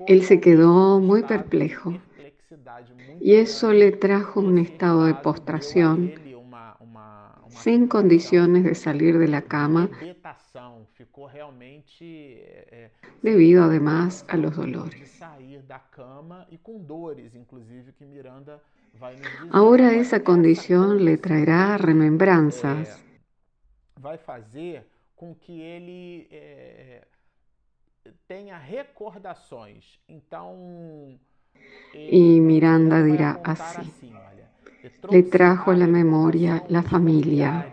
Él 0.08 0.24
se 0.24 0.40
quedó 0.40 1.00
muy 1.00 1.24
perplejo 1.24 1.98
y 3.22 3.36
eso 3.36 3.72
le 3.72 3.92
trajo 3.94 4.42
un 4.42 4.58
estado 4.58 5.06
de 5.06 5.16
postración 5.16 6.14
sin 7.50 7.88
condiciones 7.88 8.64
de 8.64 8.76
salir 8.76 9.18
de 9.18 9.28
la 9.28 9.42
cama 9.42 9.90
debido 13.22 13.64
además 13.64 14.26
a 14.30 14.38
los 14.38 14.56
dolores. 14.56 15.20
Ahora 19.52 19.94
esa 19.94 20.24
condición 20.24 21.06
le 21.06 21.18
traerá 21.18 21.78
remembranzas. 21.78 23.04
Vai 24.00 24.18
fazer 24.18 24.88
com 25.16 25.34
que 25.34 25.60
ele 25.60 26.28
tenha 28.28 28.58
recordações. 28.58 30.00
Então, 30.08 31.20
y 31.94 32.40
Miranda 32.40 33.04
dirá 33.04 33.40
así. 33.44 33.92
Le 35.10 35.24
trajo 35.24 35.72
a 35.72 35.76
la 35.76 35.88
memoria 35.88 36.64
la 36.70 36.84
familia, 36.84 37.68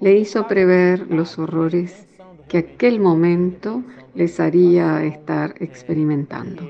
le 0.00 0.16
hizo 0.16 0.46
prever 0.46 1.10
los 1.10 1.38
horrores 1.38 2.06
que 2.48 2.58
aquel 2.58 3.00
momento 3.00 3.82
les 4.14 4.40
haría 4.40 5.04
estar 5.04 5.54
experimentando. 5.60 6.68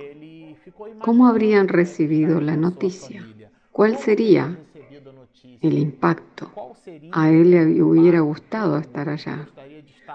¿Cómo 1.00 1.26
habrían 1.26 1.68
recibido 1.68 2.40
la 2.40 2.56
noticia? 2.56 3.26
¿Cuál 3.72 3.96
sería 3.96 4.58
el 5.62 5.78
impacto? 5.78 6.50
A 7.12 7.30
él 7.30 7.50
le 7.50 7.82
hubiera 7.82 8.20
gustado 8.20 8.78
estar 8.78 9.08
allá. 9.08 9.48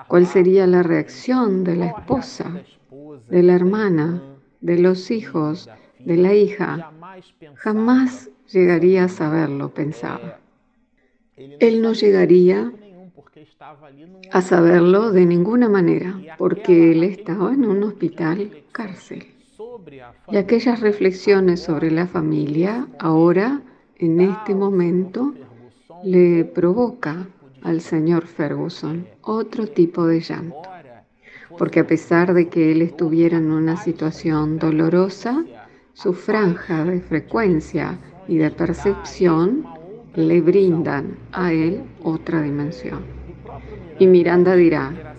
¿Cuál 0.07 0.27
sería 0.27 0.67
la 0.67 0.83
reacción 0.83 1.63
de 1.63 1.75
la 1.77 1.87
esposa, 1.87 2.61
de 3.29 3.43
la 3.43 3.53
hermana, 3.55 4.21
de 4.61 4.77
los 4.77 5.09
hijos, 5.09 5.69
de 5.99 6.17
la 6.17 6.33
hija, 6.33 6.91
jamás 7.55 8.29
llegaría 8.51 9.05
a 9.05 9.09
saberlo, 9.09 9.73
pensaba. 9.73 10.39
Él 11.37 11.81
no 11.81 11.93
llegaría 11.93 12.71
a 14.31 14.41
saberlo 14.41 15.11
de 15.11 15.25
ninguna 15.25 15.67
manera, 15.69 16.15
porque 16.37 16.91
él 16.91 17.03
estaba 17.03 17.53
en 17.53 17.65
un 17.65 17.83
hospital 17.83 18.63
cárcel. 18.71 19.25
Y 20.29 20.37
aquellas 20.37 20.79
reflexiones 20.79 21.61
sobre 21.61 21.91
la 21.91 22.07
familia, 22.07 22.87
ahora, 22.99 23.61
en 23.97 24.21
este 24.21 24.55
momento, 24.55 25.33
le 26.03 26.45
provoca 26.45 27.27
al 27.63 27.81
señor 27.81 28.27
Ferguson 28.27 29.07
otro 29.21 29.67
tipo 29.67 30.05
de 30.05 30.21
llanto. 30.21 30.61
Porque 31.57 31.79
a 31.81 31.87
pesar 31.87 32.33
de 32.33 32.47
que 32.47 32.71
él 32.71 32.81
estuviera 32.81 33.37
en 33.37 33.51
una 33.51 33.77
situación 33.77 34.59
dolorosa, 34.59 35.45
su 35.93 36.13
franja 36.13 36.83
de 36.83 36.99
frecuencia 36.99 37.97
y 38.27 38.37
de 38.37 38.51
percepción 38.51 39.65
le 40.15 40.41
brindan 40.41 41.17
a 41.31 41.51
él 41.51 41.83
otra 42.03 42.41
dimensión. 42.41 43.03
Y 43.99 44.07
Miranda 44.07 44.55
dirá, 44.55 45.17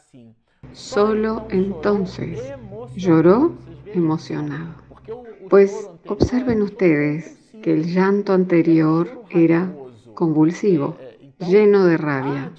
solo 0.73 1.47
entonces 1.51 2.53
lloró 2.95 3.53
emocionado. 3.95 4.75
Pues 5.49 5.89
observen 6.07 6.63
ustedes 6.63 7.39
que 7.63 7.73
el 7.73 7.85
llanto 7.93 8.33
anterior 8.33 9.25
era 9.31 9.73
convulsivo, 10.15 10.97
lleno 11.39 11.85
de 11.85 11.97
rabia. 11.97 12.53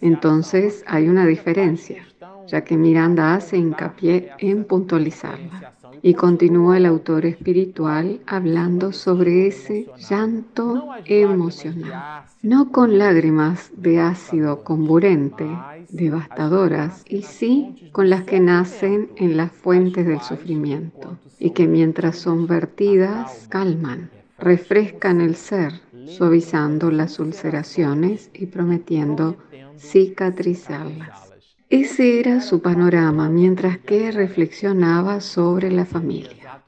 Entonces 0.00 0.84
hay 0.86 1.08
una 1.08 1.26
diferencia, 1.26 2.06
ya 2.46 2.62
que 2.62 2.76
Miranda 2.76 3.34
hace 3.34 3.58
hincapié 3.58 4.30
en 4.38 4.64
puntualizarla. 4.64 5.74
Y 6.02 6.14
continúa 6.14 6.76
el 6.76 6.86
autor 6.86 7.26
espiritual 7.26 8.20
hablando 8.26 8.92
sobre 8.92 9.46
ese 9.46 9.88
llanto 10.08 10.88
emocional, 11.04 12.24
no 12.42 12.70
con 12.72 12.98
lágrimas 12.98 13.70
de 13.76 14.00
ácido 14.00 14.64
comburente, 14.64 15.46
devastadoras, 15.90 17.04
y 17.08 17.22
sí 17.22 17.90
con 17.92 18.10
las 18.10 18.24
que 18.24 18.40
nacen 18.40 19.10
en 19.16 19.36
las 19.36 19.52
fuentes 19.52 20.06
del 20.06 20.20
sufrimiento, 20.20 21.18
y 21.38 21.50
que 21.50 21.66
mientras 21.66 22.16
son 22.16 22.46
vertidas 22.46 23.46
calman, 23.48 24.10
refrescan 24.38 25.20
el 25.20 25.34
ser, 25.34 25.72
suavizando 26.06 26.90
las 26.90 27.18
ulceraciones 27.18 28.30
y 28.32 28.46
prometiendo 28.46 29.36
cicatrizarlas. 29.78 31.29
Ese 31.70 32.18
era 32.18 32.40
su 32.40 32.60
panorama 32.60 33.28
mientras 33.28 33.78
que 33.78 34.10
reflexionaba 34.10 35.20
sobre 35.20 35.70
la 35.70 35.84
familia. 35.84 36.60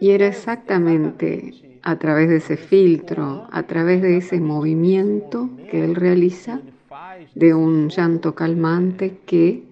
Y 0.00 0.10
era 0.10 0.26
exactamente 0.26 1.80
a 1.82 1.98
través 1.98 2.28
de 2.28 2.36
ese 2.36 2.58
filtro, 2.58 3.48
a 3.50 3.62
través 3.62 4.02
de 4.02 4.18
ese 4.18 4.40
movimiento 4.40 5.48
que 5.70 5.82
él 5.82 5.94
realiza, 5.94 6.60
de 7.34 7.54
un 7.54 7.88
llanto 7.88 8.34
calmante 8.34 9.20
que 9.24 9.64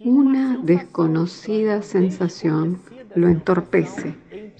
una 0.00 0.58
desconocida 0.62 1.82
sensación 1.82 2.78
lo 3.14 3.28
entorpece, 3.28 4.14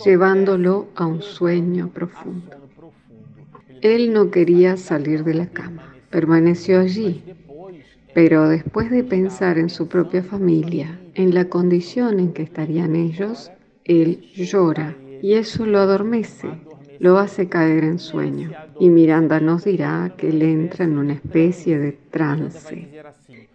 llevándolo 0.04 0.88
a 0.96 1.06
un 1.06 1.22
sueño 1.22 1.90
profundo. 1.90 2.56
Él 3.80 4.12
no 4.12 4.30
quería 4.30 4.76
salir 4.76 5.22
de 5.22 5.34
la 5.34 5.46
cama, 5.46 5.94
permaneció 6.10 6.80
allí, 6.80 7.22
pero 8.14 8.48
después 8.48 8.90
de 8.90 9.04
pensar 9.04 9.58
en 9.58 9.70
su 9.70 9.86
propia 9.86 10.22
familia, 10.24 10.98
en 11.14 11.34
la 11.34 11.48
condición 11.48 12.18
en 12.18 12.32
que 12.32 12.42
estarían 12.42 12.96
ellos, 12.96 13.52
él 13.84 14.20
llora 14.34 14.96
y 15.22 15.34
eso 15.34 15.66
lo 15.66 15.78
adormece, 15.78 16.48
lo 16.98 17.18
hace 17.18 17.48
caer 17.48 17.84
en 17.84 17.98
sueño. 17.98 18.50
Y 18.80 18.88
Miranda 18.88 19.40
nos 19.40 19.64
dirá 19.64 20.14
que 20.16 20.30
él 20.30 20.42
entra 20.42 20.84
en 20.84 20.98
una 20.98 21.14
especie 21.14 21.78
de 21.78 21.92
trance. 21.92 22.97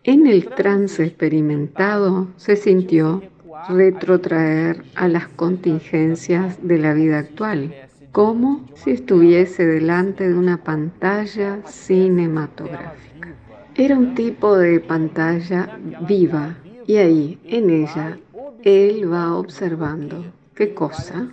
En 0.05 0.27
el 0.27 0.49
trance 0.49 1.01
experimentado 1.05 2.27
se 2.35 2.57
sintió 2.57 3.23
retrotraer 3.69 4.83
a 4.95 5.07
las 5.07 5.29
contingencias 5.29 6.57
de 6.61 6.77
la 6.77 6.93
vida 6.93 7.19
actual, 7.19 7.73
como 8.11 8.65
si 8.75 8.91
estuviese 8.91 9.65
delante 9.65 10.27
de 10.27 10.37
una 10.37 10.61
pantalla 10.61 11.61
cinematográfica. 11.65 13.29
Era 13.75 13.97
un 13.97 14.13
tipo 14.13 14.57
de 14.57 14.81
pantalla 14.81 15.79
viva 16.05 16.57
y 16.85 16.97
ahí, 16.97 17.39
en 17.45 17.69
ella, 17.69 18.19
él 18.63 19.09
va 19.09 19.37
observando 19.37 20.25
qué 20.53 20.73
cosa, 20.73 21.29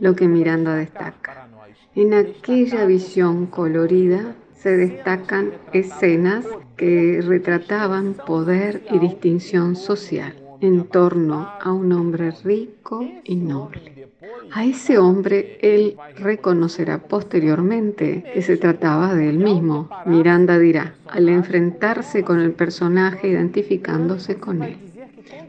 lo 0.00 0.16
que 0.16 0.26
Miranda 0.26 0.74
destaca. 0.74 1.48
En 1.94 2.14
aquella 2.14 2.86
visión 2.86 3.44
colorida 3.44 4.34
se 4.64 4.78
destacan 4.78 5.52
escenas 5.74 6.46
que 6.78 7.20
retrataban 7.22 8.14
poder 8.14 8.82
y 8.90 8.98
distinción 8.98 9.76
social 9.76 10.32
en 10.62 10.84
torno 10.84 11.50
a 11.60 11.70
un 11.70 11.92
hombre 11.92 12.32
rico 12.42 13.06
y 13.24 13.36
noble. 13.36 14.08
A 14.52 14.64
ese 14.64 14.96
hombre 14.96 15.58
él 15.60 15.98
reconocerá 16.16 16.96
posteriormente 16.96 18.24
que 18.32 18.40
se 18.40 18.56
trataba 18.56 19.14
de 19.14 19.28
él 19.28 19.38
mismo. 19.38 19.90
Miranda 20.06 20.58
dirá, 20.58 20.94
al 21.08 21.28
enfrentarse 21.28 22.24
con 22.24 22.40
el 22.40 22.52
personaje 22.52 23.28
identificándose 23.28 24.36
con 24.36 24.62
él. 24.62 24.78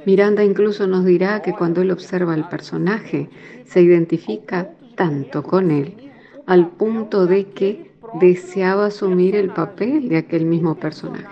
Miranda 0.05 0.43
incluso 0.43 0.87
nos 0.87 1.05
dirá 1.05 1.41
que 1.41 1.53
cuando 1.53 1.81
él 1.81 1.91
observa 1.91 2.33
al 2.33 2.49
personaje, 2.49 3.29
se 3.63 3.81
identifica 3.81 4.71
tanto 4.95 5.41
con 5.41 5.71
él, 5.71 6.11
al 6.47 6.67
punto 6.67 7.27
de 7.27 7.45
que 7.45 7.94
deseaba 8.19 8.87
asumir 8.87 9.35
el 9.35 9.49
papel 9.49 10.09
de 10.09 10.17
aquel 10.17 10.45
mismo 10.45 10.75
personaje. 10.75 11.25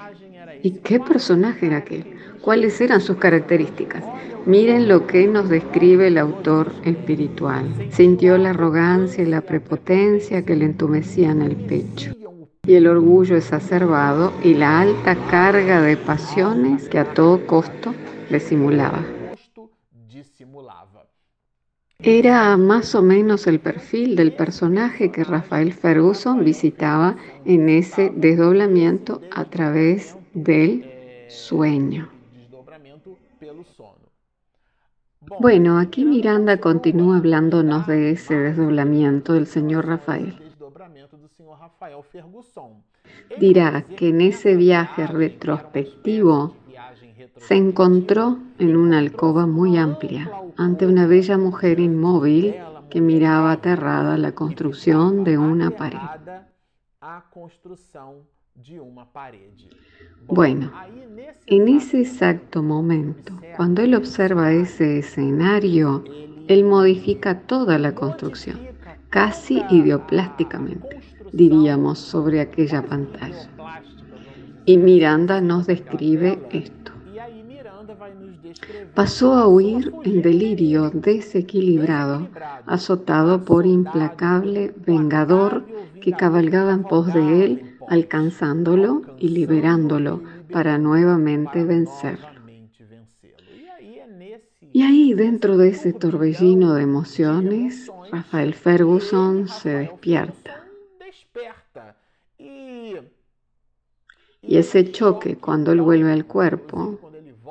¿Y 0.62 0.72
qué 0.72 1.00
personaje 1.00 1.68
era 1.68 1.78
aquel? 1.78 2.06
¿Cuáles 2.42 2.80
eran 2.82 3.02
sus 3.02 3.18
características? 3.18 4.04
Miren 4.46 4.88
lo 4.88 5.08
que 5.08 5.28
nos 5.28 5.50
describe 5.50 6.08
el 6.08 6.18
autor 6.18 6.72
espiritual. 6.84 7.66
Sintió 7.92 8.38
la 8.38 8.50
arrogancia 8.50 9.24
y 9.24 9.28
la 9.28 9.42
prepotencia 9.42 10.44
que 10.44 10.56
le 10.56 10.66
entumecían 10.66 11.42
el 11.42 11.56
pecho 11.56 12.12
y 12.66 12.76
el 12.76 12.88
orgullo 12.88 13.36
exacerbado 13.36 14.32
y 14.42 14.54
la 14.54 14.80
alta 14.80 15.16
carga 15.30 15.82
de 15.82 15.98
pasiones 15.98 16.88
que 16.88 17.00
a 17.00 17.14
todo 17.14 17.46
costo 17.46 17.94
le 18.30 18.40
simulaba. 18.40 19.04
Era 22.06 22.58
más 22.58 22.96
o 22.96 23.02
menos 23.02 23.48
el 23.48 23.62
perfil 23.62 24.18
del 24.18 24.34
personaje 24.34 25.10
que 25.10 25.24
Rafael 25.24 25.72
Ferguson 25.72 26.44
visitaba 26.44 27.16
en 27.46 27.70
esse 27.70 28.12
desdoblamiento 28.14 29.22
a 29.32 29.46
través 29.46 30.18
del 30.34 30.86
sueño. 31.28 32.10
Bueno, 35.40 35.80
aquí 35.80 36.04
Miranda 36.04 36.58
continúa 36.58 37.18
hablándonos 37.18 37.88
de 37.88 38.12
ese 38.12 38.36
desdoblamiento 38.36 39.32
del 39.32 39.48
señor 39.48 39.88
Rafael. 39.88 40.38
Dirá 43.40 43.82
que 43.84 44.10
en 44.10 44.22
ese 44.22 44.56
viaje 44.56 45.08
retrospectivo 45.08 46.56
se 47.38 47.56
encontró 47.56 48.38
en 48.60 48.76
una 48.76 49.00
alcoba 49.00 49.46
muy 49.46 49.78
amplia 49.78 50.32
ante 50.58 50.86
una 50.86 51.08
bella 51.08 51.38
mujer 51.38 51.80
inmóvil 51.80 52.56
que 52.90 53.02
miraba 53.02 53.54
aterrada 53.54 54.18
la 54.18 54.34
construcción 54.34 55.24
de 55.24 55.38
una 55.38 55.72
pared. 55.72 55.98
Bueno, 60.28 60.72
en 61.48 61.68
ese 61.68 62.02
exacto 62.02 62.62
momento, 62.62 63.34
cuando 63.58 63.82
él 63.82 63.96
observa 63.96 64.54
ese 64.54 65.00
escenario, 65.00 66.04
él 66.48 66.64
modifica 66.64 67.42
toda 67.42 67.80
la 67.80 67.96
construcción, 67.96 68.60
casi 69.10 69.64
ideoplásticamente, 69.70 71.00
diríamos, 71.34 72.00
sobre 72.00 72.40
aquella 72.40 72.82
pantalla. 72.84 73.50
Y 74.66 74.78
Miranda 74.78 75.42
nos 75.42 75.68
describe 75.68 76.40
esto. 76.52 76.94
Pasó 78.94 79.34
a 79.34 79.48
huir 79.48 79.92
en 80.06 80.22
delirio 80.22 80.90
desequilibrado, 80.92 82.30
azotado 82.66 83.44
por 83.44 83.66
implacable 83.66 84.74
vengador 84.86 85.66
que 86.02 86.14
cabalgaba 86.14 86.74
en 86.74 86.84
pos 86.84 87.14
de 87.14 87.46
él, 87.46 87.78
alcanzándolo 87.90 89.02
y 89.18 89.30
liberándolo 89.30 90.22
para 90.52 90.78
nuevamente 90.78 91.64
vencerlo. 91.66 92.28
Y 94.72 94.82
ahí, 94.82 95.14
dentro 95.14 95.58
de 95.58 95.70
ese 95.70 95.94
torbellino 95.94 96.74
de 96.74 96.84
emociones, 96.84 97.92
Rafael 98.12 98.54
Ferguson 98.54 99.48
se 99.48 99.70
despierta. 99.70 100.63
Y 104.44 104.58
ese 104.58 104.92
choque 104.92 105.38
cuando 105.38 105.72
él 105.72 105.82
vuelve 105.82 106.12
al 106.12 106.26
cuerpo, 106.26 107.00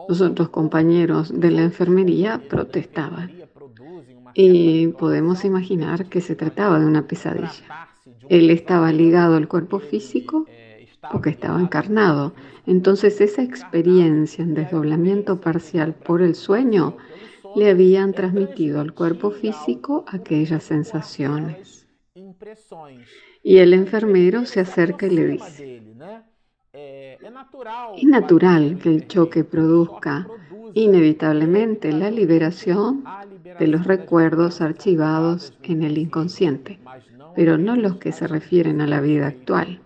los 0.09 0.21
otros 0.21 0.51
compañeros 0.51 1.33
de 1.41 1.51
la 1.51 1.63
enfermería 1.63 2.41
protestaban. 2.49 3.33
Y 4.35 4.89
podemos 4.89 5.45
imaginar 5.45 6.07
que 6.07 6.21
se 6.21 6.37
trataba 6.37 6.79
de 6.79 6.87
una 6.87 7.07
pesadilla. 7.07 7.89
Él 8.29 8.51
estaba 8.51 8.93
ligado 8.93 9.37
al 9.37 9.49
cuerpo 9.49 9.79
físico 9.79 10.47
porque 11.11 11.31
estaba 11.31 11.61
encarnado. 11.61 12.35
Entonces 12.67 13.21
esa 13.21 13.43
experiencia 13.43 14.45
en 14.45 14.55
desdoblamiento 14.55 15.41
parcial 15.41 15.95
por 15.95 16.23
el 16.23 16.35
sueño 16.35 16.97
le 17.57 17.71
habían 17.71 18.13
transmitido 18.13 18.81
al 18.81 18.95
cuerpo 18.95 19.31
físico 19.31 20.05
aquellas 20.09 20.63
sensaciones. 20.63 21.87
Y 23.43 23.59
el 23.59 23.75
enfermero 23.75 24.47
se 24.47 24.61
acerca 24.61 25.07
y 25.07 25.11
le 25.11 25.27
dice, 25.27 25.83
es 27.97 28.05
natural 28.05 28.79
que 28.83 28.89
el 28.89 29.07
choque 29.07 29.45
produzca 29.45 30.27
inevitablemente 30.75 31.93
la 31.93 32.11
liberación 32.11 33.05
de 33.59 33.67
los 33.69 33.87
recuerdos 33.87 34.61
archivados 34.61 35.57
en 35.63 35.83
el 35.83 35.99
inconsciente, 35.99 36.81
pero 37.37 37.59
no 37.59 37.77
los 37.77 37.97
que 37.97 38.13
se 38.13 38.27
refieren 38.27 38.81
a 38.81 38.87
la 38.87 39.01
vida 39.01 39.29
actual. 39.29 39.81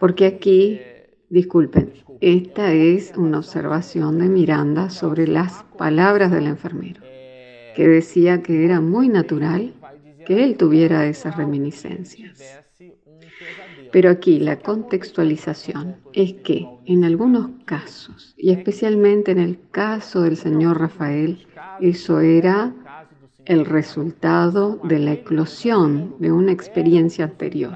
Porque 0.00 0.26
aquí, 0.26 0.80
disculpen, 1.28 1.92
esta 2.20 2.72
es 2.72 3.12
una 3.16 3.38
observación 3.38 4.18
de 4.18 4.28
Miranda 4.28 4.88
sobre 4.90 5.26
las 5.26 5.64
palabras 5.76 6.30
del 6.30 6.46
enfermero, 6.46 7.02
que 7.74 7.88
decía 7.88 8.42
que 8.42 8.64
era 8.64 8.80
muy 8.80 9.08
natural 9.08 9.74
que 10.26 10.44
él 10.44 10.56
tuviera 10.56 11.06
esas 11.06 11.36
reminiscencias. 11.36 12.64
Pero 13.92 14.10
aquí 14.10 14.38
la 14.38 14.58
contextualización 14.58 15.96
es 16.12 16.34
que 16.34 16.66
en 16.86 17.04
algunos 17.04 17.50
casos, 17.64 18.34
y 18.36 18.50
especialmente 18.50 19.32
en 19.32 19.38
el 19.38 19.58
caso 19.70 20.22
del 20.22 20.36
señor 20.36 20.80
Rafael, 20.80 21.46
eso 21.80 22.20
era 22.20 22.72
el 23.44 23.64
resultado 23.64 24.80
de 24.84 24.98
la 24.98 25.12
eclosión 25.12 26.16
de 26.18 26.32
una 26.32 26.52
experiencia 26.52 27.24
anterior, 27.26 27.72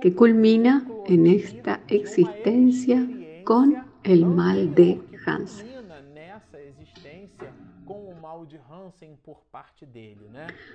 que 0.00 0.14
culmina 0.14 0.86
en 1.06 1.26
esta 1.26 1.80
existencia 1.88 3.08
con 3.44 3.76
el 4.04 4.26
mal 4.26 4.74
de 4.74 5.00
Hansen. 5.24 5.76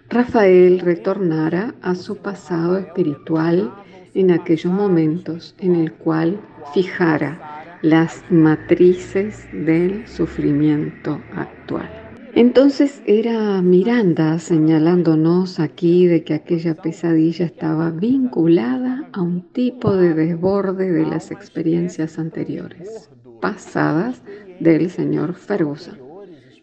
Rafael 0.09 0.79
retornara 0.79 1.75
a 1.81 1.95
su 1.95 2.17
pasado 2.17 2.77
espiritual 2.77 3.71
en 4.13 4.31
aquellos 4.31 4.71
momentos 4.71 5.55
en 5.59 5.75
el 5.75 5.93
cual 5.93 6.39
fijara 6.73 7.79
las 7.81 8.23
matrices 8.29 9.47
del 9.51 10.07
sufrimiento 10.07 11.19
actual. 11.33 11.89
Entonces 12.33 13.01
era 13.05 13.61
Miranda 13.61 14.39
señalándonos 14.39 15.59
aquí 15.59 16.07
de 16.07 16.23
que 16.23 16.33
aquella 16.33 16.75
pesadilla 16.75 17.45
estaba 17.45 17.89
vinculada 17.89 19.09
a 19.11 19.21
un 19.21 19.51
tipo 19.51 19.95
de 19.97 20.13
desborde 20.13 20.91
de 20.91 21.05
las 21.05 21.31
experiencias 21.31 22.17
anteriores, 22.17 23.09
pasadas 23.41 24.21
del 24.61 24.89
señor 24.89 25.33
Ferguson. 25.33 25.99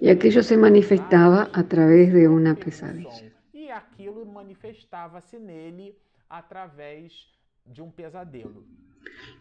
Y 0.00 0.08
aquello 0.08 0.42
se 0.42 0.56
manifestaba 0.56 1.50
a 1.52 1.64
través 1.64 2.14
de 2.14 2.28
una 2.28 2.54
pesadilla. 2.54 3.28
Nele 5.38 5.96
a 6.30 6.48
través 6.48 7.37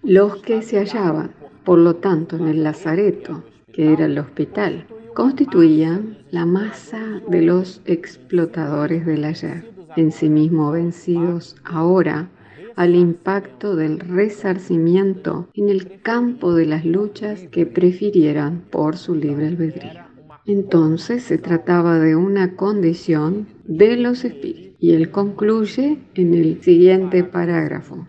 los 0.03 0.37
que 0.37 0.61
se 0.61 0.79
hallaban, 0.79 1.31
por 1.63 1.79
lo 1.79 1.95
tanto, 1.95 2.37
en 2.37 2.47
el 2.47 2.63
lazareto, 2.63 3.43
que 3.73 3.91
era 3.93 4.05
el 4.05 4.17
hospital, 4.17 4.87
constituían 5.13 6.19
la 6.31 6.45
masa 6.45 7.21
de 7.27 7.41
los 7.41 7.81
explotadores 7.85 9.05
del 9.05 9.25
ayer, 9.25 9.71
en 9.95 10.11
sí 10.11 10.29
mismos 10.29 10.73
vencidos 10.73 11.55
ahora 11.63 12.29
al 12.75 12.95
impacto 12.95 13.75
del 13.75 13.99
resarcimiento 13.99 15.49
en 15.55 15.69
el 15.69 15.99
campo 16.01 16.53
de 16.53 16.67
las 16.67 16.85
luchas 16.85 17.47
que 17.51 17.65
prefirieran 17.65 18.61
por 18.69 18.97
su 18.97 19.15
libre 19.15 19.47
albedrío. 19.47 20.03
Entonces 20.45 21.23
se 21.23 21.37
trataba 21.37 21.99
de 21.99 22.15
una 22.15 22.55
condición 22.55 23.47
de 23.65 23.97
los 23.97 24.23
espíritus. 24.23 24.77
Y 24.79 24.93
él 24.93 25.09
concluye 25.09 25.97
en 26.13 26.33
el 26.35 26.61
siguiente 26.61 27.23
parágrafo. 27.23 28.05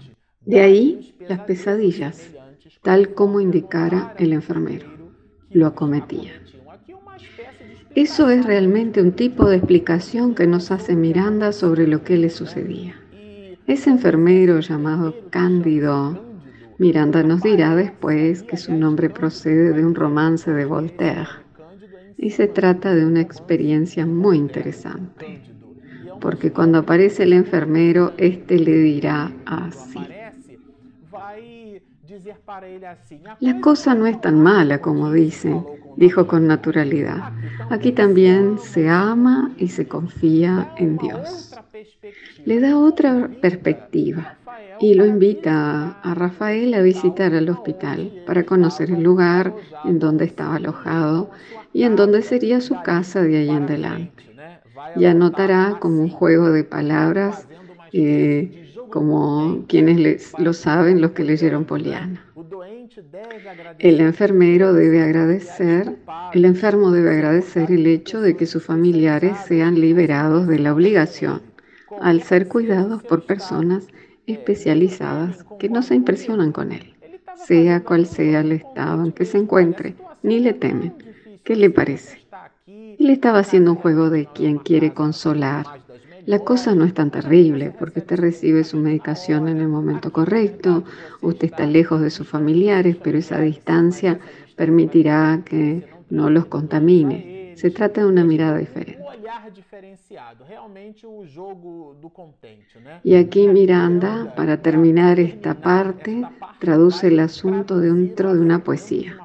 De 0.48 0.60
ahí 0.62 1.14
las 1.28 1.40
pesadillas, 1.40 2.30
tal 2.80 3.12
como 3.12 3.38
indicara 3.38 4.14
el 4.16 4.32
enfermero, 4.32 4.86
lo 5.50 5.66
acometía. 5.66 6.32
Eso 7.94 8.30
es 8.30 8.46
realmente 8.46 9.02
un 9.02 9.12
tipo 9.12 9.46
de 9.46 9.58
explicación 9.58 10.34
que 10.34 10.46
nos 10.46 10.70
hace 10.70 10.96
Miranda 10.96 11.52
sobre 11.52 11.86
lo 11.86 12.02
que 12.02 12.16
le 12.16 12.30
sucedía. 12.30 12.94
Ese 13.66 13.90
enfermero 13.90 14.60
llamado 14.60 15.14
Cándido, 15.28 16.18
Miranda 16.78 17.22
nos 17.22 17.42
dirá 17.42 17.76
después 17.76 18.42
que 18.42 18.56
su 18.56 18.72
nombre 18.72 19.10
procede 19.10 19.74
de 19.74 19.84
un 19.84 19.94
romance 19.94 20.50
de 20.50 20.64
Voltaire 20.64 21.28
y 22.16 22.30
se 22.30 22.48
trata 22.48 22.94
de 22.94 23.04
una 23.04 23.20
experiencia 23.20 24.06
muy 24.06 24.38
interesante, 24.38 25.42
porque 26.22 26.52
cuando 26.52 26.78
aparece 26.78 27.24
el 27.24 27.34
enfermero, 27.34 28.14
éste 28.16 28.58
le 28.58 28.78
dirá 28.78 29.30
así. 29.44 29.98
La 33.40 33.60
cosa 33.60 33.94
no 33.94 34.06
es 34.06 34.20
tan 34.20 34.40
mala 34.40 34.80
como 34.80 35.12
dicen, 35.12 35.64
dijo 35.96 36.26
con 36.26 36.46
naturalidad. 36.46 37.32
Aquí 37.70 37.92
también 37.92 38.58
se 38.58 38.88
ama 38.88 39.50
y 39.58 39.68
se 39.68 39.86
confía 39.86 40.72
en 40.76 40.96
Dios. 40.96 41.54
Le 42.44 42.60
da 42.60 42.78
otra 42.78 43.28
perspectiva 43.40 44.36
y 44.80 44.94
lo 44.94 45.04
invita 45.06 45.98
a 46.00 46.14
Rafael 46.14 46.74
a 46.74 46.82
visitar 46.82 47.34
el 47.34 47.50
hospital 47.50 48.22
para 48.26 48.44
conocer 48.44 48.90
el 48.90 49.02
lugar 49.02 49.54
en 49.84 49.98
donde 49.98 50.24
estaba 50.24 50.56
alojado 50.56 51.30
y 51.72 51.82
en 51.82 51.96
donde 51.96 52.22
sería 52.22 52.60
su 52.60 52.80
casa 52.82 53.22
de 53.22 53.38
ahí 53.38 53.50
en 53.50 53.64
adelante. 53.64 54.24
Y 54.96 55.04
anotará 55.06 55.78
como 55.80 56.00
un 56.00 56.08
juego 56.08 56.50
de 56.50 56.64
palabras 56.64 57.48
eh, 57.92 58.67
como 58.90 59.64
quienes 59.68 60.32
lo 60.38 60.52
saben, 60.52 61.00
los 61.00 61.12
que 61.12 61.24
leyeron 61.24 61.64
Poliana. 61.64 62.24
El 63.78 64.00
enfermero 64.00 64.72
debe 64.72 65.02
agradecer, 65.02 65.96
el 66.32 66.44
enfermo 66.44 66.90
debe 66.90 67.10
agradecer 67.10 67.70
el 67.70 67.86
hecho 67.86 68.20
de 68.20 68.36
que 68.36 68.46
sus 68.46 68.64
familiares 68.64 69.36
sean 69.46 69.80
liberados 69.80 70.46
de 70.46 70.58
la 70.58 70.72
obligación 70.72 71.42
al 72.00 72.22
ser 72.22 72.48
cuidados 72.48 73.02
por 73.02 73.24
personas 73.24 73.86
especializadas 74.26 75.44
que 75.58 75.68
no 75.68 75.82
se 75.82 75.94
impresionan 75.94 76.52
con 76.52 76.72
él, 76.72 76.94
sea 77.46 77.82
cual 77.82 78.06
sea 78.06 78.40
el 78.40 78.52
estado 78.52 79.04
en 79.04 79.12
que 79.12 79.24
se 79.24 79.38
encuentre, 79.38 79.94
ni 80.22 80.40
le 80.40 80.52
temen. 80.52 80.94
¿Qué 81.44 81.56
le 81.56 81.70
parece? 81.70 82.18
Él 82.66 83.10
estaba 83.10 83.38
haciendo 83.38 83.72
un 83.72 83.78
juego 83.78 84.10
de 84.10 84.26
quien 84.26 84.58
quiere 84.58 84.92
consolar. 84.92 85.66
La 86.28 86.40
cosa 86.40 86.74
no 86.74 86.84
es 86.84 86.92
tan 86.92 87.10
terrible 87.10 87.70
porque 87.70 88.00
usted 88.00 88.18
recibe 88.18 88.62
su 88.62 88.76
medicación 88.76 89.48
en 89.48 89.62
el 89.62 89.68
momento 89.68 90.12
correcto, 90.12 90.84
usted 91.22 91.46
está 91.46 91.64
lejos 91.64 92.02
de 92.02 92.10
sus 92.10 92.28
familiares, 92.28 92.98
pero 93.02 93.16
esa 93.16 93.40
distancia 93.40 94.20
permitirá 94.54 95.40
que 95.42 95.88
no 96.10 96.28
los 96.28 96.44
contamine. 96.44 97.54
Se 97.56 97.70
trata 97.70 98.02
de 98.02 98.08
una 98.08 98.24
mirada 98.24 98.58
diferente. 98.58 99.02
Y 103.04 103.14
aquí 103.14 103.48
Miranda, 103.48 104.34
para 104.36 104.60
terminar 104.60 105.18
esta 105.18 105.54
parte, 105.54 106.26
traduce 106.58 107.06
el 107.06 107.20
asunto 107.20 107.78
dentro 107.78 108.34
de 108.34 108.40
una 108.40 108.62
poesía. 108.62 109.16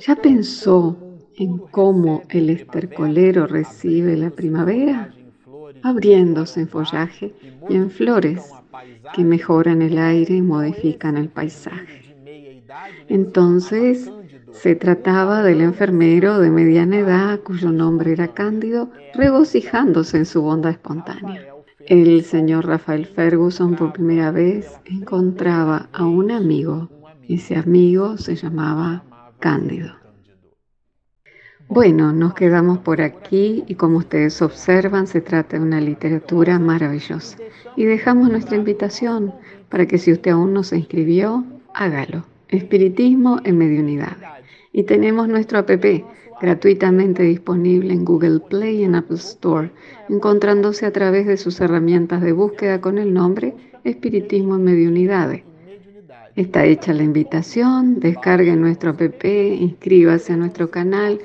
¿Ya 0.00 0.16
pensó 0.16 0.96
en 1.36 1.58
cómo 1.58 2.22
el 2.30 2.48
estercolero 2.48 3.46
recibe 3.46 4.16
la 4.16 4.30
primavera? 4.30 5.14
Abriéndose 5.82 6.60
en 6.60 6.68
follaje 6.68 7.34
y 7.68 7.74
en 7.74 7.90
flores 7.90 8.50
que 9.14 9.22
mejoran 9.22 9.82
el 9.82 9.98
aire 9.98 10.36
y 10.36 10.42
modifican 10.42 11.18
el 11.18 11.28
paisaje. 11.28 12.16
Entonces 13.08 14.10
se 14.50 14.74
trataba 14.76 15.42
del 15.42 15.60
enfermero 15.60 16.38
de 16.38 16.50
mediana 16.50 16.98
edad 16.98 17.40
cuyo 17.40 17.70
nombre 17.70 18.12
era 18.12 18.28
Cándido, 18.28 18.90
regocijándose 19.14 20.16
en 20.16 20.26
su 20.26 20.40
bondad 20.40 20.72
espontánea. 20.72 21.54
El 21.86 22.24
señor 22.24 22.66
Rafael 22.66 23.04
Ferguson 23.04 23.76
por 23.76 23.92
primera 23.92 24.30
vez 24.30 24.80
encontraba 24.86 25.88
a 25.92 26.06
un 26.06 26.30
amigo. 26.30 26.88
Ese 27.28 27.56
amigo 27.56 28.16
se 28.16 28.36
llamaba 28.36 29.04
Cándido. 29.40 30.00
Bueno, 31.68 32.12
nos 32.12 32.34
quedamos 32.34 32.78
por 32.78 33.00
aquí 33.00 33.64
y 33.66 33.74
como 33.76 33.98
ustedes 33.98 34.42
observan 34.42 35.06
se 35.06 35.20
trata 35.20 35.56
de 35.56 35.62
una 35.62 35.80
literatura 35.80 36.58
maravillosa. 36.58 37.38
Y 37.76 37.84
dejamos 37.84 38.28
nuestra 38.28 38.56
invitación 38.56 39.32
para 39.68 39.86
que 39.86 39.98
si 39.98 40.12
usted 40.12 40.32
aún 40.32 40.52
no 40.52 40.62
se 40.62 40.78
inscribió, 40.78 41.44
hágalo. 41.72 42.24
Espiritismo 42.48 43.40
en 43.44 43.58
Mediunidad. 43.58 44.16
Y 44.72 44.82
tenemos 44.82 45.28
nuestro 45.28 45.60
app 45.60 45.70
gratuitamente 46.40 47.22
disponible 47.22 47.94
en 47.94 48.04
Google 48.04 48.40
Play 48.40 48.80
y 48.80 48.84
en 48.84 48.96
Apple 48.96 49.16
Store, 49.16 49.70
encontrándose 50.08 50.86
a 50.86 50.92
través 50.92 51.26
de 51.26 51.36
sus 51.36 51.60
herramientas 51.60 52.20
de 52.20 52.32
búsqueda 52.32 52.80
con 52.80 52.98
el 52.98 53.14
nombre 53.14 53.54
Espiritismo 53.84 54.56
en 54.56 54.64
Mediunidades. 54.64 55.49
Está 56.34 56.64
hecha 56.64 56.92
la 56.92 57.02
invitación, 57.02 58.00
descargue 58.00 58.56
nuestro 58.56 58.90
app, 58.90 59.24
inscríbase 59.24 60.32
a 60.32 60.36
nuestro 60.36 60.70
canal, 60.70 61.20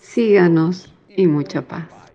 síganos 0.00 0.92
y 1.16 1.26
mucha 1.26 1.62
paz. 1.62 2.05